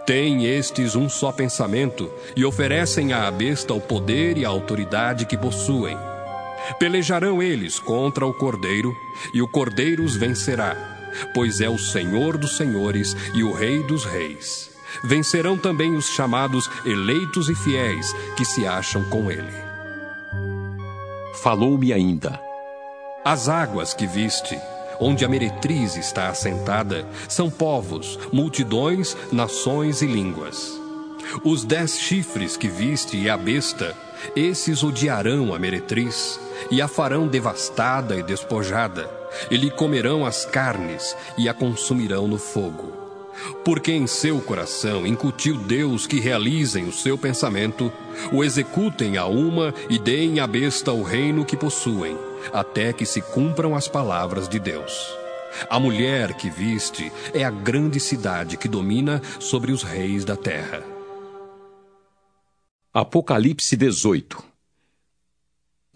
[0.05, 5.37] Têm estes um só pensamento e oferecem à besta o poder e a autoridade que
[5.37, 5.97] possuem.
[6.79, 8.95] Pelejarão eles contra o cordeiro,
[9.33, 10.75] e o cordeiro os vencerá,
[11.33, 14.71] pois é o Senhor dos senhores e o Rei dos reis.
[15.03, 19.65] Vencerão também os chamados eleitos e fiéis que se acham com ele
[21.45, 22.41] falou-me ainda:
[23.23, 24.59] As águas que viste,
[24.99, 30.79] onde a meretriz está assentada, são povos, multidões, nações e línguas.
[31.43, 33.95] Os dez chifres que viste e a besta,
[34.35, 36.39] esses odiarão a meretriz
[36.71, 39.09] e a farão devastada e despojada,
[39.51, 42.93] e lhe comerão as carnes e a consumirão no fogo.
[43.63, 47.91] Porque em seu coração incutiu Deus que realizem o seu pensamento,
[48.31, 52.17] o executem a uma e deem à besta o reino que possuem,
[52.53, 55.13] até que se cumpram as palavras de Deus.
[55.69, 60.83] A mulher que viste é a grande cidade que domina sobre os reis da terra.
[62.93, 64.55] Apocalipse 18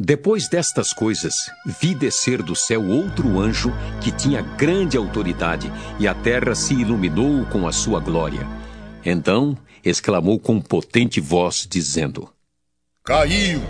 [0.01, 3.69] depois destas coisas, vi descer do céu outro anjo
[4.01, 5.69] que tinha grande autoridade,
[5.99, 8.47] e a terra se iluminou com a sua glória.
[9.03, 12.29] Então exclamou com potente voz, dizendo:
[13.03, 13.61] Caiu,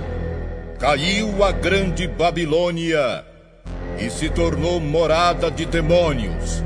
[0.79, 3.25] caiu a grande Babilônia,
[3.99, 6.63] e se tornou morada de demônios,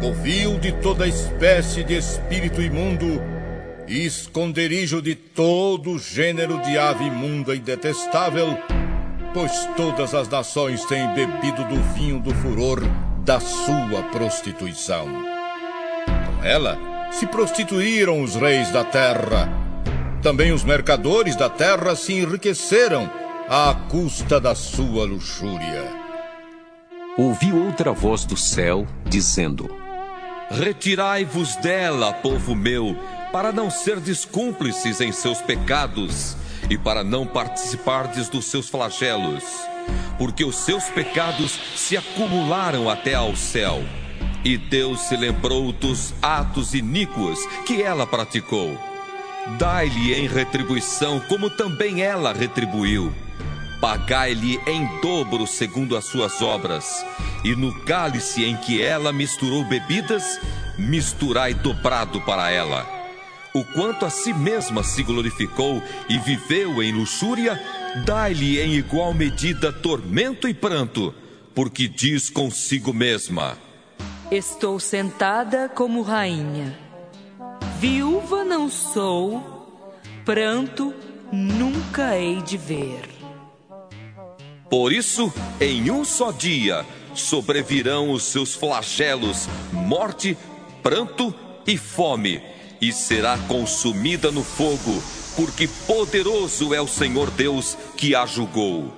[0.00, 3.22] covil de toda espécie de espírito imundo
[3.86, 8.58] e esconderijo de todo gênero de ave imunda e detestável
[9.34, 12.80] pois todas as nações têm bebido do vinho do furor
[13.24, 15.06] da sua prostituição.
[15.06, 16.78] Com ela
[17.10, 19.52] se prostituíram os reis da terra.
[20.22, 23.10] Também os mercadores da terra se enriqueceram
[23.48, 25.92] à custa da sua luxúria.
[27.18, 29.70] Ouvi outra voz do céu dizendo:
[30.50, 32.96] Retirai-vos dela, povo meu,
[33.30, 33.98] para não ser
[34.30, 36.36] cúmplices em seus pecados
[36.70, 39.44] e para não participardes dos seus flagelos,
[40.16, 43.82] porque os seus pecados se acumularam até ao céu.
[44.42, 48.78] E Deus se lembrou dos atos iníquos que ela praticou.
[49.58, 53.12] Dai-lhe em retribuição, como também ela retribuiu.
[53.84, 57.04] Pagai-lhe em dobro segundo as suas obras.
[57.44, 60.40] E no cálice em que ela misturou bebidas,
[60.78, 63.04] misturai dobrado para ela
[63.52, 67.60] o quanto a si mesma se glorificou e viveu em luxúria,
[68.06, 71.14] dai-lhe em igual medida tormento e pranto,
[71.54, 73.58] porque diz consigo mesma:
[74.30, 76.76] Estou sentada como rainha.
[77.78, 79.92] Viúva não sou,
[80.24, 80.94] pranto
[81.30, 83.13] nunca hei de ver.
[84.68, 86.84] Por isso, em um só dia,
[87.14, 90.36] sobrevirão os seus flagelos, morte,
[90.82, 91.34] pranto
[91.66, 92.42] e fome
[92.80, 95.02] e será consumida no fogo,
[95.36, 98.92] porque poderoso é o Senhor Deus que a julgou.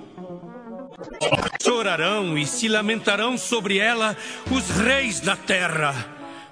[1.63, 4.17] Chorarão e se lamentarão sobre ela
[4.51, 5.95] os reis da terra,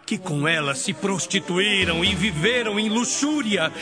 [0.07, 3.73] que com ela se prostituíram e viveram em luxúria,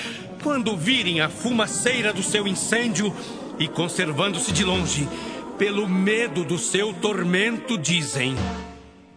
[0.42, 3.14] quando virem a fumaceira do seu incêndio
[3.58, 5.08] e conservando-se de longe,
[5.58, 8.36] pelo medo do seu tormento, dizem.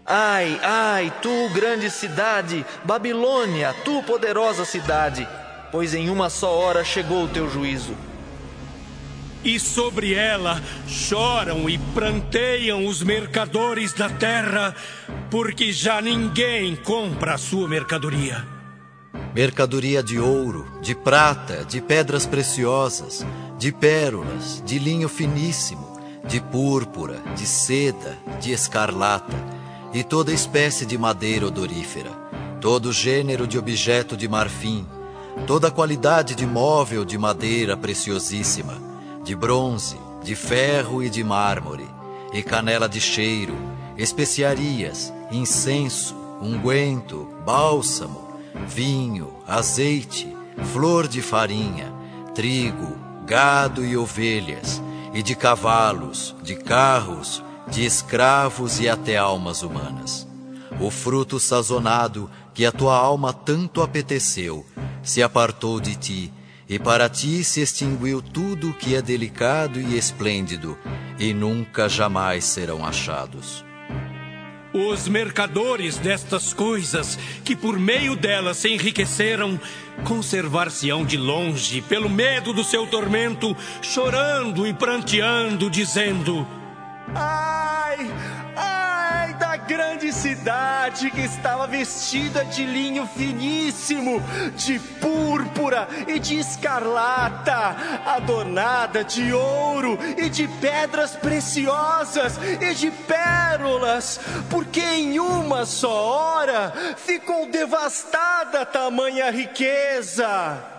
[0.06, 5.28] Ai, ai, tu grande cidade, Babilônia, tu poderosa cidade,
[5.72, 7.96] pois em uma só hora chegou o teu juízo.
[9.44, 14.76] E sobre ela choram e pranteiam os mercadores da terra,
[15.32, 18.46] porque já ninguém compra a sua mercadoria.
[19.36, 23.26] Mercadoria de ouro, de prata, de pedras preciosas,
[23.66, 29.36] de pérolas, de linho finíssimo, de púrpura, de seda, de escarlata
[29.92, 32.12] e toda espécie de madeira odorífera,
[32.62, 34.86] todo gênero de objeto de marfim,
[35.48, 38.80] toda qualidade de móvel de madeira preciosíssima,
[39.24, 41.90] de bronze, de ferro e de mármore,
[42.32, 43.56] e canela de cheiro,
[43.98, 48.28] especiarias, incenso, unguento, bálsamo,
[48.68, 50.38] vinho, azeite,
[50.72, 51.92] flor de farinha,
[52.36, 54.82] trigo, gado e ovelhas,
[55.14, 60.28] e de cavalos, de carros, de escravos e até almas humanas.
[60.80, 64.66] O fruto sazonado que a tua alma tanto apeteceu
[65.02, 66.34] se apartou de ti,
[66.68, 70.78] e para ti se extinguiu tudo que é delicado e esplêndido,
[71.18, 73.64] e nunca jamais serão achados.
[74.78, 79.58] Os mercadores destas coisas, que por meio delas se enriqueceram,
[80.04, 86.46] conservar-se-ão de longe, pelo medo do seu tormento, chorando e pranteando, dizendo:
[87.16, 88.12] Ai,
[89.68, 94.22] grande cidade que estava vestida de linho finíssimo,
[94.56, 104.20] de púrpura e de escarlata, adornada de ouro e de pedras preciosas e de pérolas,
[104.50, 110.75] porque em uma só hora ficou devastada tamanha riqueza.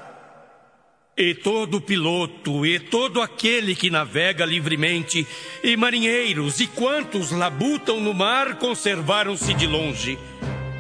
[1.18, 5.26] E todo piloto, e todo aquele que navega livremente,
[5.64, 10.18] e marinheiros, e quantos labutam no mar, conservaram-se de longe.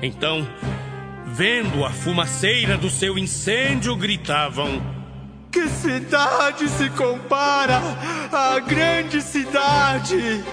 [0.02, 0.46] Então,
[1.28, 4.82] vendo a fumaceira do seu incêndio, gritavam:
[5.50, 7.80] Que cidade se compara
[8.30, 10.44] à grande cidade!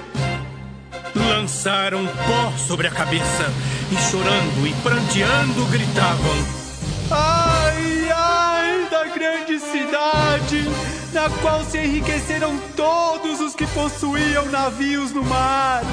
[1.14, 3.52] lançaram pó sobre a cabeça
[3.92, 6.63] e chorando e pranteando gritavam:
[7.12, 10.70] Ai, ai da grande cidade,
[11.12, 15.84] na qual se enriqueceram todos os que possuíam navios no mar,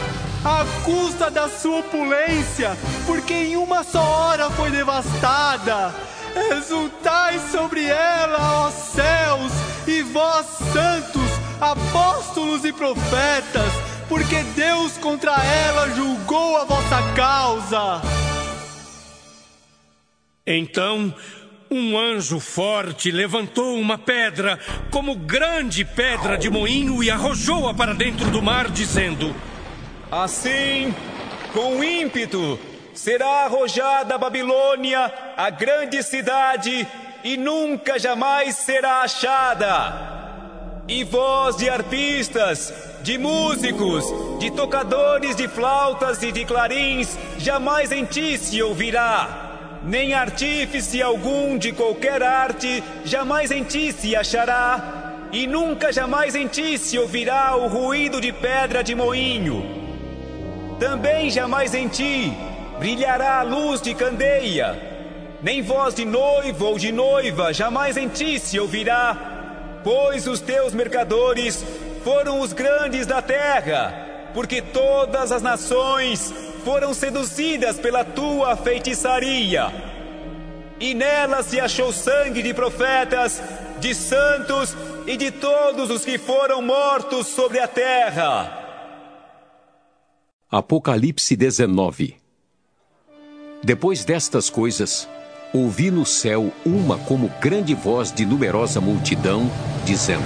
[0.44, 5.94] à custa da sua opulência, porque em uma só hora foi devastada.
[6.56, 9.52] Exultai sobre ela, ó céus,
[9.86, 11.30] e vós, santos,
[11.60, 13.72] apóstolos e profetas,
[14.08, 18.00] porque Deus contra ela julgou a vossa causa.
[20.46, 21.14] Então,
[21.70, 24.58] um anjo forte levantou uma pedra,
[24.90, 29.34] como grande pedra de moinho, e arrojou-a para dentro do mar, dizendo:
[30.10, 30.94] Assim,
[31.52, 32.58] com ímpeto,
[32.94, 36.86] será arrojada a Babilônia, a grande cidade,
[37.22, 40.18] e nunca jamais será achada.
[40.88, 42.72] E voz de arpistas,
[43.02, 44.04] de músicos,
[44.40, 49.49] de tocadores de flautas e de clarins, jamais em ti se ouvirá.
[49.82, 55.28] Nem artífice algum de qualquer arte, jamais em ti se achará.
[55.32, 59.64] E nunca jamais em ti se ouvirá o ruído de pedra de moinho.
[60.78, 62.32] Também jamais em ti
[62.78, 64.78] brilhará a luz de candeia.
[65.42, 70.74] Nem voz de noivo ou de noiva jamais em ti se ouvirá, pois os teus
[70.74, 71.64] mercadores
[72.04, 73.94] foram os grandes da terra,
[74.34, 79.66] porque todas as nações foram seduzidas pela tua feitiçaria.
[80.78, 83.42] E nela se achou sangue de profetas,
[83.78, 84.74] de santos
[85.06, 88.56] e de todos os que foram mortos sobre a terra.
[90.50, 92.16] Apocalipse 19
[93.62, 95.08] Depois destas coisas,
[95.52, 99.50] ouvi no céu uma como grande voz de numerosa multidão,
[99.84, 100.24] dizendo: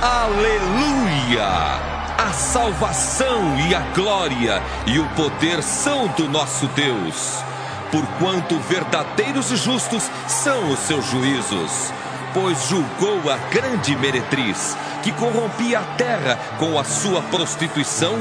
[0.00, 1.91] Aleluia!
[2.32, 7.44] A salvação e a glória e o poder são do nosso Deus,
[7.90, 11.92] porquanto verdadeiros e justos são os seus juízos.
[12.32, 18.14] Pois julgou a grande meretriz, que corrompia a terra com a sua prostituição,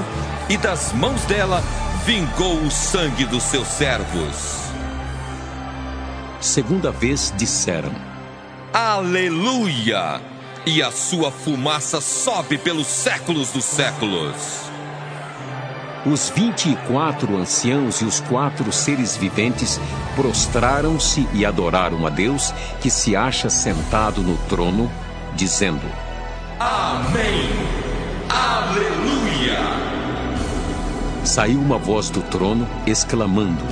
[0.50, 1.64] e das mãos dela
[2.06, 4.60] vingou o sangue dos seus servos.
[6.42, 7.96] Segunda vez disseram:
[8.74, 10.31] Aleluia!
[10.66, 14.70] E a sua fumaça sobe pelos séculos dos séculos.
[16.06, 19.80] Os vinte e quatro anciãos e os quatro seres viventes
[20.16, 24.92] prostraram-se e adoraram a Deus que se acha sentado no trono,
[25.36, 25.82] dizendo:
[26.60, 27.50] Amém!
[28.30, 29.60] Aleluia!
[31.24, 33.66] Saiu uma voz do trono exclamando: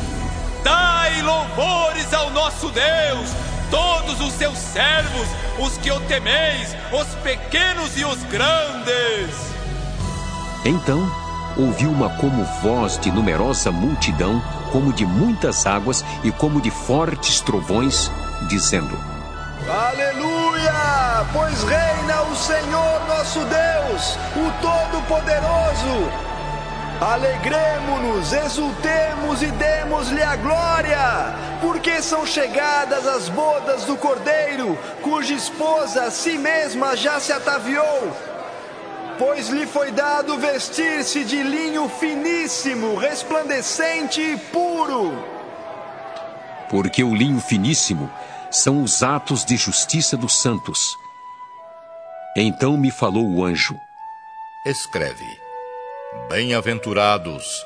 [0.64, 3.30] Dai louvores ao nosso Deus,
[3.70, 5.28] todos os seus servos,
[5.60, 9.50] os que o temeis, os pequenos e os grandes.
[10.66, 11.10] Então
[11.58, 14.42] ouvi uma como voz de numerosa multidão,
[14.72, 18.12] como de muitas águas e como de fortes trovões,
[18.48, 18.98] dizendo:
[19.68, 21.26] Aleluia!
[21.34, 26.30] Pois reina o Senhor nosso Deus, o Todo-Poderoso.
[27.02, 36.04] Alegremo-nos, exultemos e demos-lhe a glória, porque são chegadas as bodas do Cordeiro, cuja esposa
[36.04, 38.12] a si mesma já se ataviou.
[39.18, 45.14] Pois lhe foi dado vestir-se de linho finíssimo, resplandecente e puro.
[46.70, 48.12] Porque o linho finíssimo
[48.52, 50.98] são os atos de justiça dos santos.
[52.36, 53.80] Então me falou o anjo:
[54.66, 55.39] Escreve
[56.28, 57.64] Bem-aventurados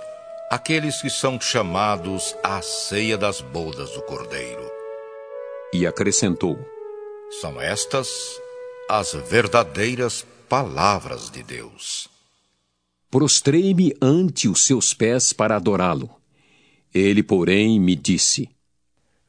[0.51, 4.69] aqueles que são chamados à ceia das bodas do Cordeiro.
[5.73, 6.59] E acrescentou:
[7.39, 8.09] São estas
[8.89, 12.09] as verdadeiras palavras de Deus.
[13.09, 16.09] Prostrei-me ante os seus pés para adorá-lo.
[16.93, 18.49] Ele, porém, me disse: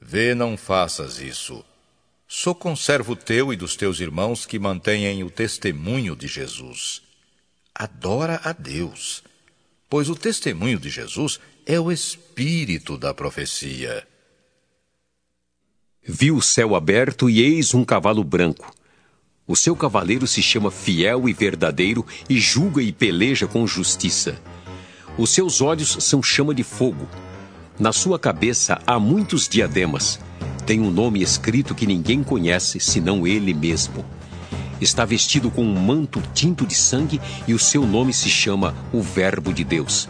[0.01, 1.65] Vê, não faças isso.
[2.27, 7.04] Sou conservo teu e dos teus irmãos que mantêm o testemunho de Jesus
[7.75, 9.23] adora a Deus,
[9.91, 14.07] pois o testemunho de Jesus é o espírito da profecia.
[16.07, 18.73] Vi o céu aberto e eis um cavalo branco.
[19.47, 24.41] O seu cavaleiro se chama Fiel e Verdadeiro e julga e peleja com justiça.
[25.19, 27.09] Os seus olhos são chama de fogo.
[27.79, 30.21] Na sua cabeça há muitos diademas.
[30.67, 34.05] Tem um nome escrito que ninguém conhece senão ele mesmo.
[34.81, 39.01] Está vestido com um manto tinto de sangue e o seu nome se chama o
[39.01, 40.09] Verbo de Deus.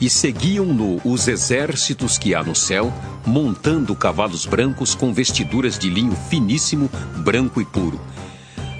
[0.00, 2.92] E seguiam-no os exércitos que há no céu,
[3.26, 8.00] montando cavalos brancos com vestiduras de linho finíssimo, branco e puro.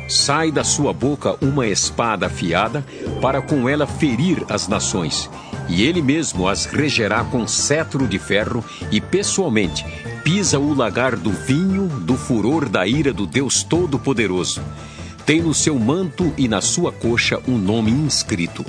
[0.08, 2.84] Sai da sua boca uma espada afiada,
[3.20, 5.28] para com ela ferir as nações,
[5.70, 9.86] E ele mesmo as regerá com cetro de ferro e pessoalmente
[10.24, 14.60] pisa o lagar do vinho do furor da ira do Deus Todo-Poderoso.
[15.30, 18.66] Tem no seu manto e na sua coxa um nome inscrito: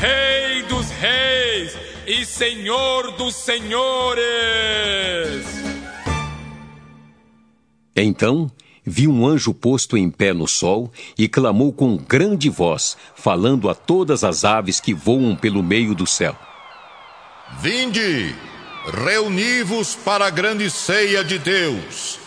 [0.00, 1.76] Rei dos Reis
[2.08, 4.24] e Senhor dos Senhores.
[7.94, 8.50] Então
[8.84, 13.74] vi um anjo posto em pé no sol e clamou com grande voz, falando a
[13.76, 16.36] todas as aves que voam pelo meio do céu:
[17.60, 18.34] Vinde,
[19.04, 22.18] reuni-vos para a grande ceia de Deus,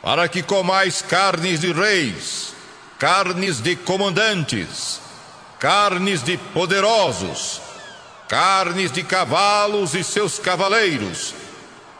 [0.00, 2.56] para que comais carnes de reis,
[2.98, 5.00] carnes de comandantes,
[5.58, 7.60] carnes de poderosos,
[8.28, 11.34] carnes de cavalos e seus cavaleiros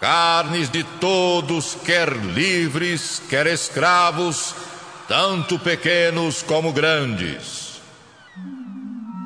[0.00, 4.54] carnes de todos, quer livres, quer escravos,
[5.08, 7.68] tanto pequenos como grandes.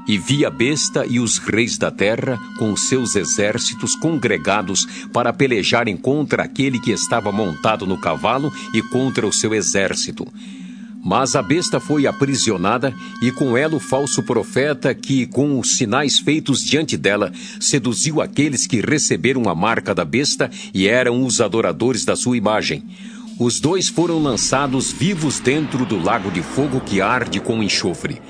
[0.08, 5.96] E vi a besta e os reis da terra com seus exércitos congregados para pelejarem
[5.96, 10.26] contra aquele que estava montado no cavalo e contra o seu exército.
[11.04, 16.20] Mas a besta foi aprisionada e com ela o falso profeta que, com os sinais
[16.20, 22.04] feitos diante dela, seduziu aqueles que receberam a marca da besta e eram os adoradores
[22.04, 22.84] da sua imagem.
[23.36, 28.22] Os dois foram lançados vivos dentro do lago de fogo que arde com enxofre.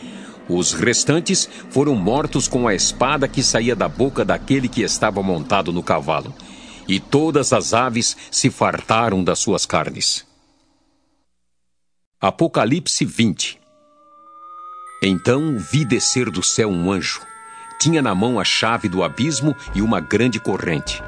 [0.48, 5.72] Os restantes foram mortos com a espada que saía da boca daquele que estava montado
[5.72, 6.34] no cavalo.
[6.88, 10.31] E todas as aves se fartaram das suas carnes.
[12.24, 13.58] Apocalipse 20
[15.02, 17.20] Então vi descer do céu um anjo.
[17.80, 21.02] Tinha na mão a chave do abismo e uma grande corrente.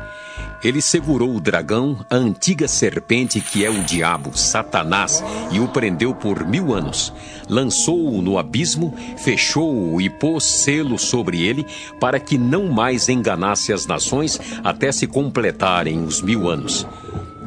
[0.61, 5.23] Ele segurou o dragão, a antiga serpente que é o diabo, Satanás,
[5.53, 7.13] e o prendeu por mil anos.
[7.49, 11.65] Lançou-o no abismo, fechou-o e pôs selo sobre ele,
[12.01, 16.85] para que não mais enganasse as nações até se completarem os mil anos.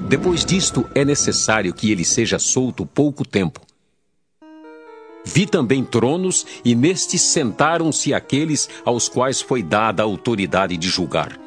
[0.07, 3.59] Depois disto, é necessário que ele seja solto pouco tempo.
[5.25, 11.37] Vi também tronos, e nestes sentaram-se aqueles aos quais foi dada a autoridade de julgar.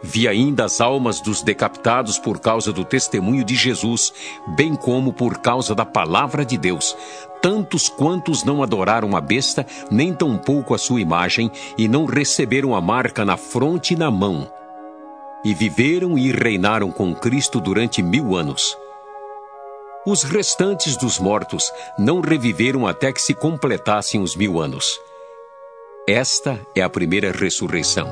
[0.00, 4.12] Vi ainda as almas dos decapitados por causa do testemunho de Jesus,
[4.56, 6.96] bem como por causa da palavra de Deus,
[7.42, 12.80] tantos quantos não adoraram a besta, nem tampouco a sua imagem, e não receberam a
[12.80, 14.48] marca na fronte e na mão
[15.46, 18.76] e viveram e reinaram com Cristo durante mil anos.
[20.04, 25.00] Os restantes dos mortos não reviveram até que se completassem os mil anos.
[26.04, 28.08] Esta é a primeira ressurreição.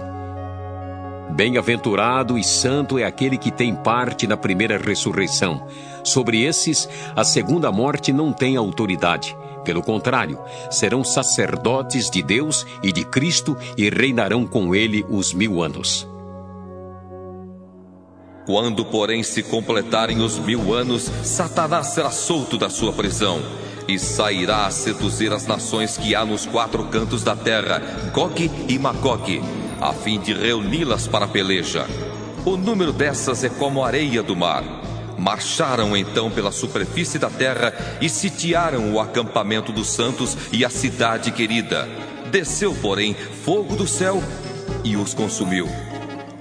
[1.33, 5.67] Bem-aventurado e santo é aquele que tem parte na primeira ressurreição.
[6.05, 9.37] Sobre esses, a segunda morte não tem autoridade.
[9.65, 10.39] Pelo contrário,
[10.71, 16.14] serão sacerdotes de Deus e de Cristo e reinarão com ele os mil anos.
[18.47, 23.41] Quando, porém, se completarem os mil anos, Satanás será solto da sua prisão
[23.89, 28.79] e sairá a seduzir as nações que há nos quatro cantos da terra, Gog e
[28.79, 29.43] Magog,
[29.81, 31.87] a fim de reuni-las para a peleja.
[32.45, 34.63] O número dessas é como a areia do mar.
[35.19, 41.31] Marcharam então pela superfície da terra e sitiaram o acampamento dos santos e a cidade
[41.31, 41.89] querida.
[42.31, 44.23] Desceu, porém, fogo do céu
[44.83, 45.67] e os consumiu.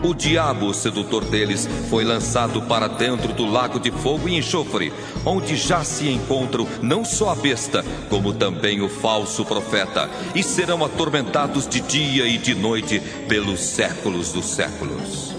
[0.03, 4.91] O diabo, o sedutor deles, foi lançado para dentro do lago de fogo e enxofre,
[5.25, 10.83] onde já se encontram não só a besta, como também o falso profeta, e serão
[10.83, 15.33] atormentados de dia e de noite pelos séculos dos séculos.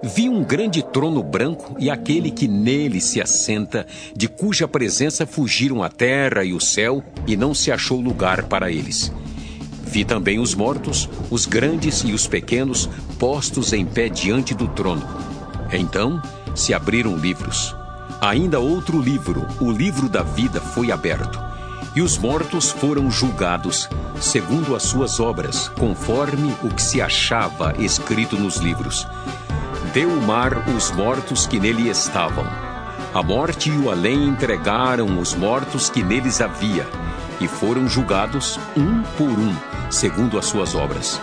[0.00, 3.84] Vi um grande trono branco e aquele que nele se assenta,
[4.14, 8.70] de cuja presença fugiram a terra e o céu, e não se achou lugar para
[8.70, 9.12] eles.
[9.90, 15.02] Vi também os mortos, os grandes e os pequenos, postos em pé diante do trono.
[15.72, 16.22] Então
[16.54, 17.74] se abriram livros.
[18.20, 21.40] Ainda outro livro, o livro da vida, foi aberto.
[21.96, 23.88] E os mortos foram julgados,
[24.20, 29.06] segundo as suas obras, conforme o que se achava escrito nos livros.
[29.94, 32.44] Deu o mar os mortos que nele estavam.
[33.14, 36.86] A morte e o além entregaram os mortos que neles havia,
[37.40, 39.54] e foram julgados um por um
[39.90, 41.20] segundo as suas obras.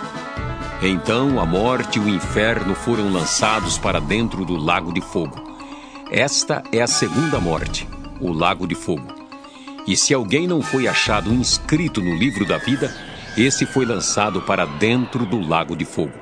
[0.82, 5.42] Então a morte e o inferno foram lançados para dentro do lago de fogo.
[6.10, 7.88] Esta é a segunda morte,
[8.20, 9.06] o lago de fogo.
[9.86, 12.94] E se alguém não foi achado inscrito no livro da vida,
[13.36, 16.12] esse foi lançado para dentro do lago de fogo.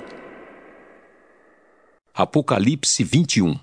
[2.14, 3.58] Apocalipse 21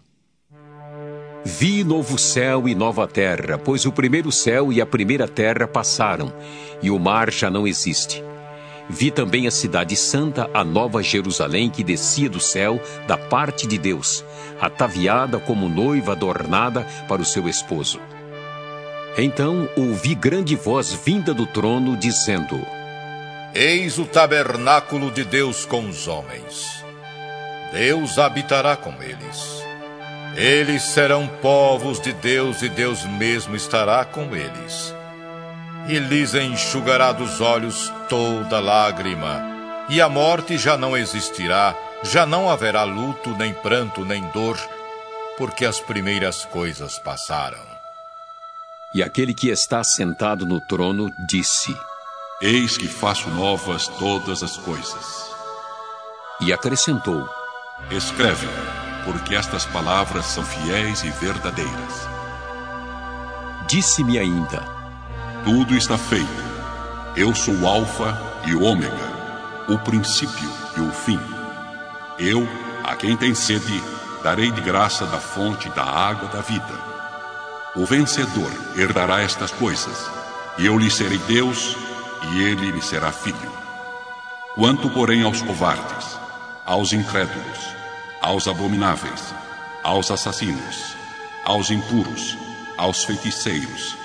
[1.43, 6.31] Vi novo céu e nova terra, pois o primeiro céu e a primeira terra passaram,
[6.83, 8.23] e o mar já não existe.
[8.87, 13.77] Vi também a cidade santa, a nova Jerusalém, que descia do céu, da parte de
[13.77, 14.23] Deus,
[14.59, 17.99] ataviada como noiva adornada para o seu esposo.
[19.17, 22.59] Então ouvi grande voz vinda do trono, dizendo:
[23.55, 26.83] Eis o tabernáculo de Deus com os homens.
[27.73, 29.60] Deus habitará com eles.
[30.35, 34.93] Eles serão povos de Deus e Deus mesmo estará com eles
[35.87, 39.41] e lhes enxugará dos olhos toda lágrima,
[39.89, 44.57] e a morte já não existirá, já não haverá luto, nem pranto, nem dor,
[45.37, 47.71] porque as primeiras coisas passaram.
[48.93, 51.75] E aquele que está sentado no trono disse:
[52.41, 55.31] Eis que faço novas todas as coisas.
[56.41, 57.27] E acrescentou:
[57.89, 58.47] Escreve,
[59.05, 62.07] porque estas palavras são fiéis e verdadeiras.
[63.67, 64.81] Disse-me ainda:
[65.43, 66.51] tudo está feito.
[67.15, 68.15] Eu sou o Alfa
[68.45, 68.95] e o Ômega,
[69.67, 71.19] o princípio e o fim.
[72.19, 72.47] Eu,
[72.83, 73.83] a quem tem sede,
[74.23, 76.91] darei de graça da fonte da água da vida.
[77.75, 80.09] O vencedor herdará estas coisas,
[80.59, 81.75] e eu lhe serei Deus,
[82.31, 83.51] e ele me será filho.
[84.53, 86.19] Quanto, porém, aos covardes,
[86.65, 87.59] aos incrédulos,
[88.21, 89.33] aos abomináveis,
[89.83, 90.95] aos assassinos,
[91.43, 92.37] aos impuros,
[92.77, 93.97] aos feiticeiros,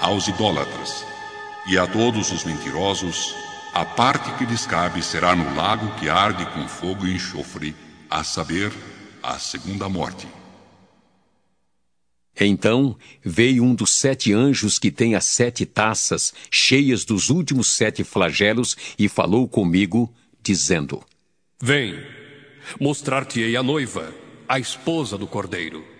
[0.00, 1.04] aos idólatras
[1.66, 3.34] e a todos os mentirosos,
[3.72, 7.74] a parte que lhes cabe será no lago que arde com fogo e enxofre,
[8.08, 8.72] a saber,
[9.22, 10.28] a segunda morte.
[12.38, 18.04] Então veio um dos sete anjos que tem as sete taças cheias dos últimos sete
[18.04, 21.02] flagelos e falou comigo, dizendo:
[21.60, 21.96] Vem,
[22.80, 24.12] mostrar-te-ei a noiva,
[24.48, 25.94] a esposa do cordeiro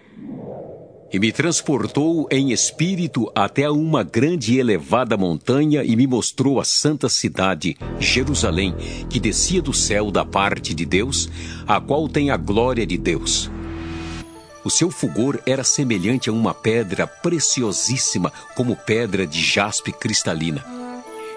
[1.15, 6.65] e me transportou em espírito até uma grande e elevada montanha e me mostrou a
[6.65, 8.75] santa cidade, Jerusalém,
[9.09, 11.31] que descia do céu da parte de Deus,
[11.69, 13.49] a qual tem a glória de Deus.
[14.65, 20.84] O seu fulgor era semelhante a uma pedra preciosíssima, como pedra de jaspe cristalina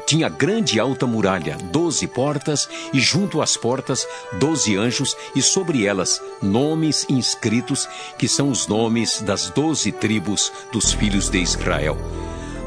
[0.07, 4.07] tinha grande alta muralha, doze portas, e junto às portas
[4.39, 10.93] doze anjos, e sobre elas nomes inscritos, que são os nomes das doze tribos dos
[10.93, 11.97] filhos de Israel.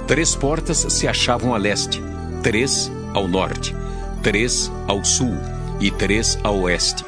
[0.06, 2.02] Três portas se achavam a leste,
[2.42, 3.74] três ao norte,
[4.22, 5.34] três ao sul
[5.80, 7.06] e três a oeste.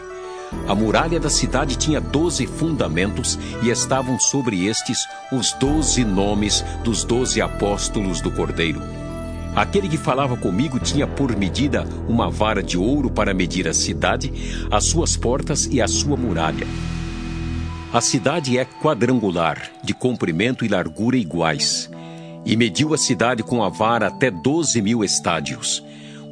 [0.67, 7.05] A muralha da cidade tinha doze fundamentos e estavam sobre estes os doze nomes dos
[7.05, 9.02] doze apóstolos do Cordeiro.
[9.55, 14.33] Aquele que falava comigo tinha por medida uma vara de ouro para medir a cidade,
[14.71, 16.67] as suas portas e a sua muralha.
[17.93, 21.91] A cidade é quadrangular, de comprimento e largura iguais,
[22.47, 25.85] e mediu a cidade com a vara até doze mil estádios.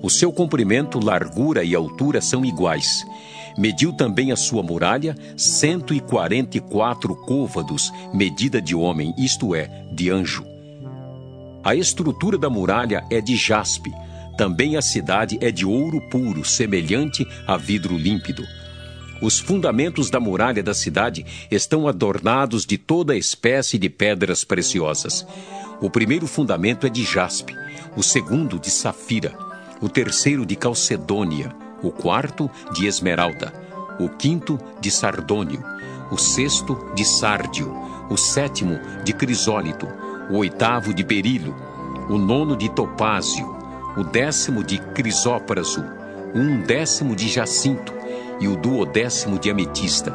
[0.03, 3.05] O seu comprimento, largura e altura são iguais.
[3.59, 9.55] Mediu também a sua muralha, cento e quarenta e quatro côvados, medida de homem, isto
[9.55, 10.50] é, de anjo.
[11.63, 13.93] A estrutura da muralha é de jaspe.
[14.39, 18.47] Também a cidade é de ouro puro, semelhante a vidro límpido.
[19.21, 25.27] Os fundamentos da muralha da cidade estão adornados de toda espécie de pedras preciosas.
[25.83, 27.55] O primeiro fundamento é de jaspe,
[27.95, 29.37] o segundo de safira,
[29.83, 33.53] o terceiro de calcedônia, o quarto de esmeralda,
[33.99, 35.63] o quinto de sardônio,
[36.11, 37.71] o sexto de sárdio,
[38.09, 39.87] o sétimo de crisólito,
[40.31, 41.55] o oitavo de berilo,
[42.09, 43.57] o nono de topázio,
[43.97, 45.85] o décimo de crisópraso,
[46.35, 47.93] o undécimo de jacinto
[48.41, 50.13] e o duodécimo de ametista.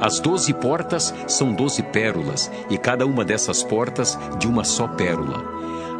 [0.00, 5.44] As doze portas são doze pérolas, e cada uma dessas portas de uma só pérola.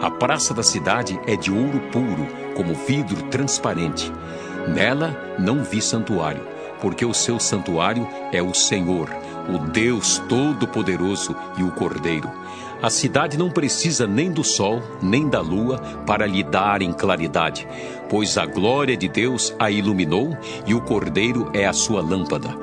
[0.00, 4.10] A praça da cidade é de ouro puro, como vidro transparente.
[4.68, 6.42] Nela não vi santuário,
[6.80, 9.10] porque o seu santuário é o Senhor,
[9.48, 12.30] o Deus Todo-Poderoso e o Cordeiro.
[12.82, 17.68] A cidade não precisa nem do sol, nem da lua para lhe darem claridade,
[18.08, 20.36] pois a glória de Deus a iluminou
[20.66, 22.56] e o Cordeiro é a sua lâmpada.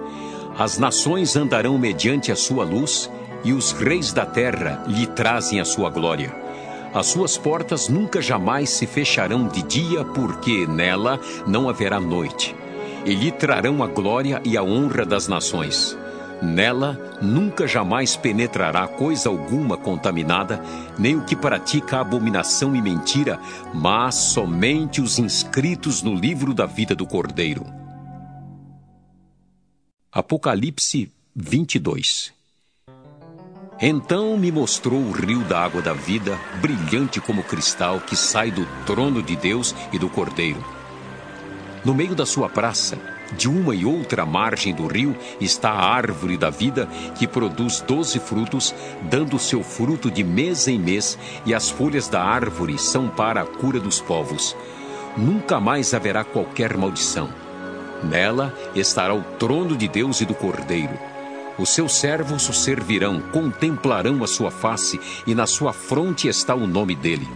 [0.57, 3.11] As nações andarão mediante a sua luz
[3.43, 6.33] e os reis da terra lhe trazem a sua glória.
[6.95, 12.55] As suas portas nunca jamais se fecharão de dia, porque nela não haverá noite.
[13.05, 15.95] E lhe trarão a glória e a honra das nações.
[16.41, 20.61] Nela nunca jamais penetrará coisa alguma contaminada,
[20.97, 23.39] nem o que pratica abominação e mentira,
[23.73, 27.65] mas somente os inscritos no livro da vida do Cordeiro.
[30.11, 32.31] Apocalipse 22
[33.81, 38.65] Então me mostrou o rio da água da vida, brilhante como cristal, que sai do
[38.85, 40.63] trono de Deus e do Cordeiro
[41.83, 46.37] No meio da sua praça, de uma e outra margem do rio, está a árvore
[46.37, 46.87] da vida,
[47.17, 48.73] que produz doze frutos,
[49.03, 53.45] dando seu fruto de mês em mês, e as folhas da árvore são para a
[53.45, 54.55] cura dos povos.
[55.17, 57.29] Nunca mais haverá qualquer maldição.
[58.03, 60.97] Nela estará o trono de Deus e do Cordeiro.
[61.57, 66.67] Os seus servos o servirão, contemplarão a sua face, e na sua fronte está o
[66.67, 67.27] nome dele.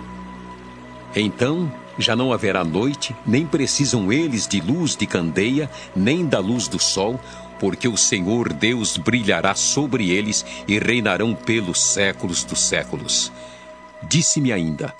[1.15, 6.68] Então já não haverá noite, nem precisam eles de luz de candeia, nem da luz
[6.68, 7.19] do sol,
[7.59, 13.31] porque o Senhor Deus brilhará sobre eles e reinarão pelos séculos dos séculos.
[14.03, 14.93] Disse-me ainda: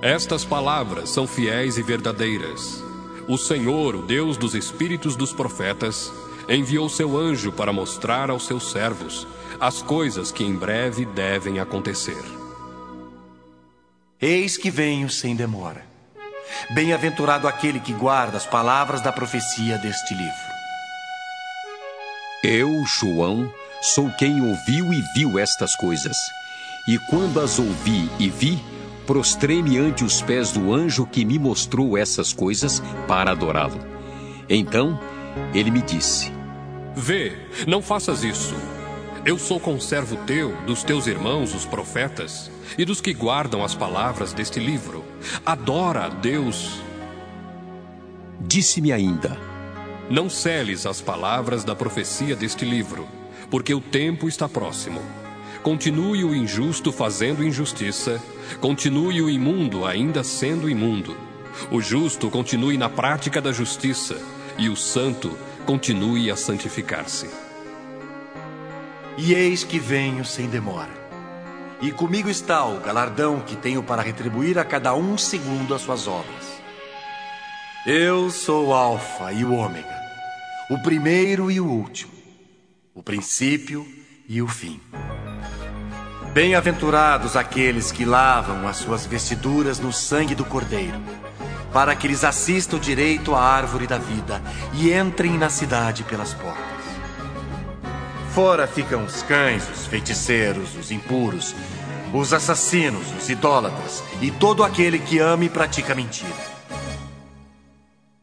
[0.00, 2.82] Estas palavras são fiéis e verdadeiras.
[3.26, 6.12] O Senhor, o Deus dos espíritos dos profetas,
[6.48, 9.26] enviou seu anjo para mostrar aos seus servos
[9.60, 12.22] as coisas que em breve devem acontecer.
[14.20, 15.89] Eis que venho sem demora.
[16.70, 20.50] Bem-aventurado aquele que guarda as palavras da profecia deste livro.
[22.42, 23.52] Eu, João,
[23.82, 26.16] sou quem ouviu e viu estas coisas.
[26.88, 28.58] E quando as ouvi e vi,
[29.06, 33.78] prostrei-me ante os pés do anjo que me mostrou essas coisas para adorá-lo.
[34.48, 34.98] Então
[35.52, 36.32] ele me disse:
[36.94, 37.36] Vê,
[37.66, 38.54] não faças isso.
[39.24, 44.32] Eu sou conservo teu, dos teus irmãos, os profetas, e dos que guardam as palavras
[44.32, 45.04] deste livro.
[45.44, 46.80] Adora a Deus.
[48.40, 49.38] Disse-me ainda:
[50.08, 53.06] Não celes as palavras da profecia deste livro,
[53.50, 55.00] porque o tempo está próximo.
[55.62, 58.22] Continue o injusto fazendo injustiça,
[58.60, 61.16] continue o imundo ainda sendo imundo.
[61.70, 64.16] O justo continue na prática da justiça,
[64.56, 65.36] e o santo
[65.66, 67.28] continue a santificar-se.
[69.18, 70.99] E eis que venho sem demora.
[71.82, 76.06] E comigo está o galardão que tenho para retribuir a cada um segundo as suas
[76.06, 76.60] obras.
[77.86, 79.98] Eu sou o Alfa e o Ômega,
[80.68, 82.12] o primeiro e o último,
[82.94, 83.86] o princípio
[84.28, 84.78] e o fim.
[86.34, 91.00] Bem-aventurados aqueles que lavam as suas vestiduras no sangue do Cordeiro,
[91.72, 94.42] para que lhes assista o direito à árvore da vida
[94.74, 96.69] e entrem na cidade pelas portas.
[98.34, 101.54] Fora ficam os cães, os feiticeiros, os impuros,
[102.14, 106.50] os assassinos, os idólatras e todo aquele que ama e pratica mentira.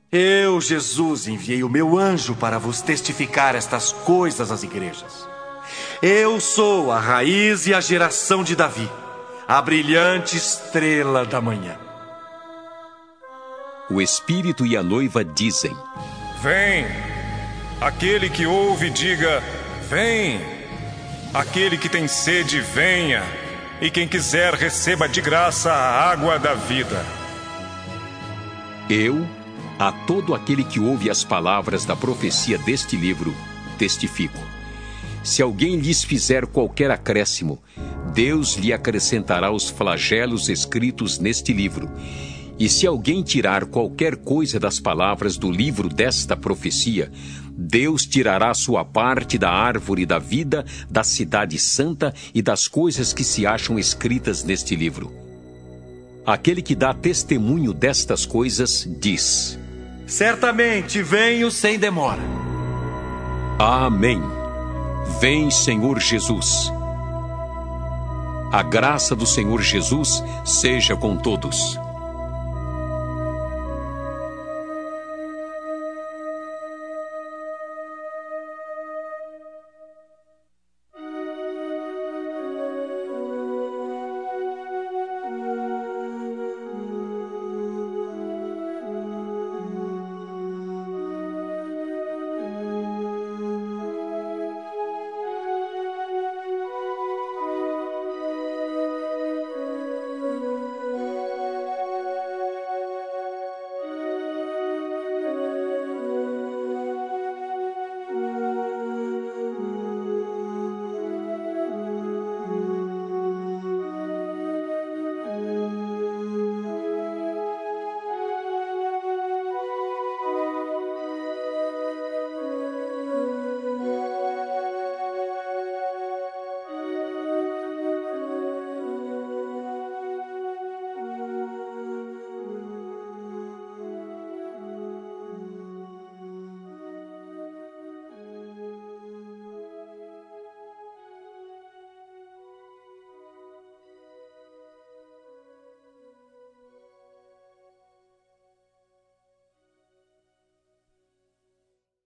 [0.09, 5.27] Eu, Jesus, enviei o meu anjo para vos testificar estas coisas às igrejas.
[6.01, 8.89] Eu sou a raiz e a geração de Davi,
[9.45, 11.77] a brilhante estrela da manhã.
[13.89, 15.75] O Espírito e a noiva dizem:
[16.41, 16.85] Vem!
[17.81, 19.43] Aquele que ouve, diga:
[19.89, 20.39] Vem!
[21.33, 23.23] Aquele que tem sede, venha!
[23.81, 27.05] E quem quiser, receba de graça a água da vida.
[28.89, 29.25] Eu,
[29.79, 33.33] a todo aquele que ouve as palavras da profecia deste livro,
[33.77, 34.39] testifico.
[35.23, 37.61] Se alguém lhes fizer qualquer acréscimo,
[38.13, 41.89] Deus lhe acrescentará os flagelos escritos neste livro.
[42.59, 47.11] E se alguém tirar qualquer coisa das palavras do livro desta profecia,
[47.57, 53.23] Deus tirará sua parte da árvore da vida, da cidade santa e das coisas que
[53.23, 55.11] se acham escritas neste livro.
[56.23, 59.57] Aquele que dá testemunho destas coisas diz:
[60.05, 62.21] Certamente venho sem demora.
[63.57, 64.21] Amém.
[65.19, 66.71] Vem, Senhor Jesus.
[68.51, 71.79] A graça do Senhor Jesus seja com todos.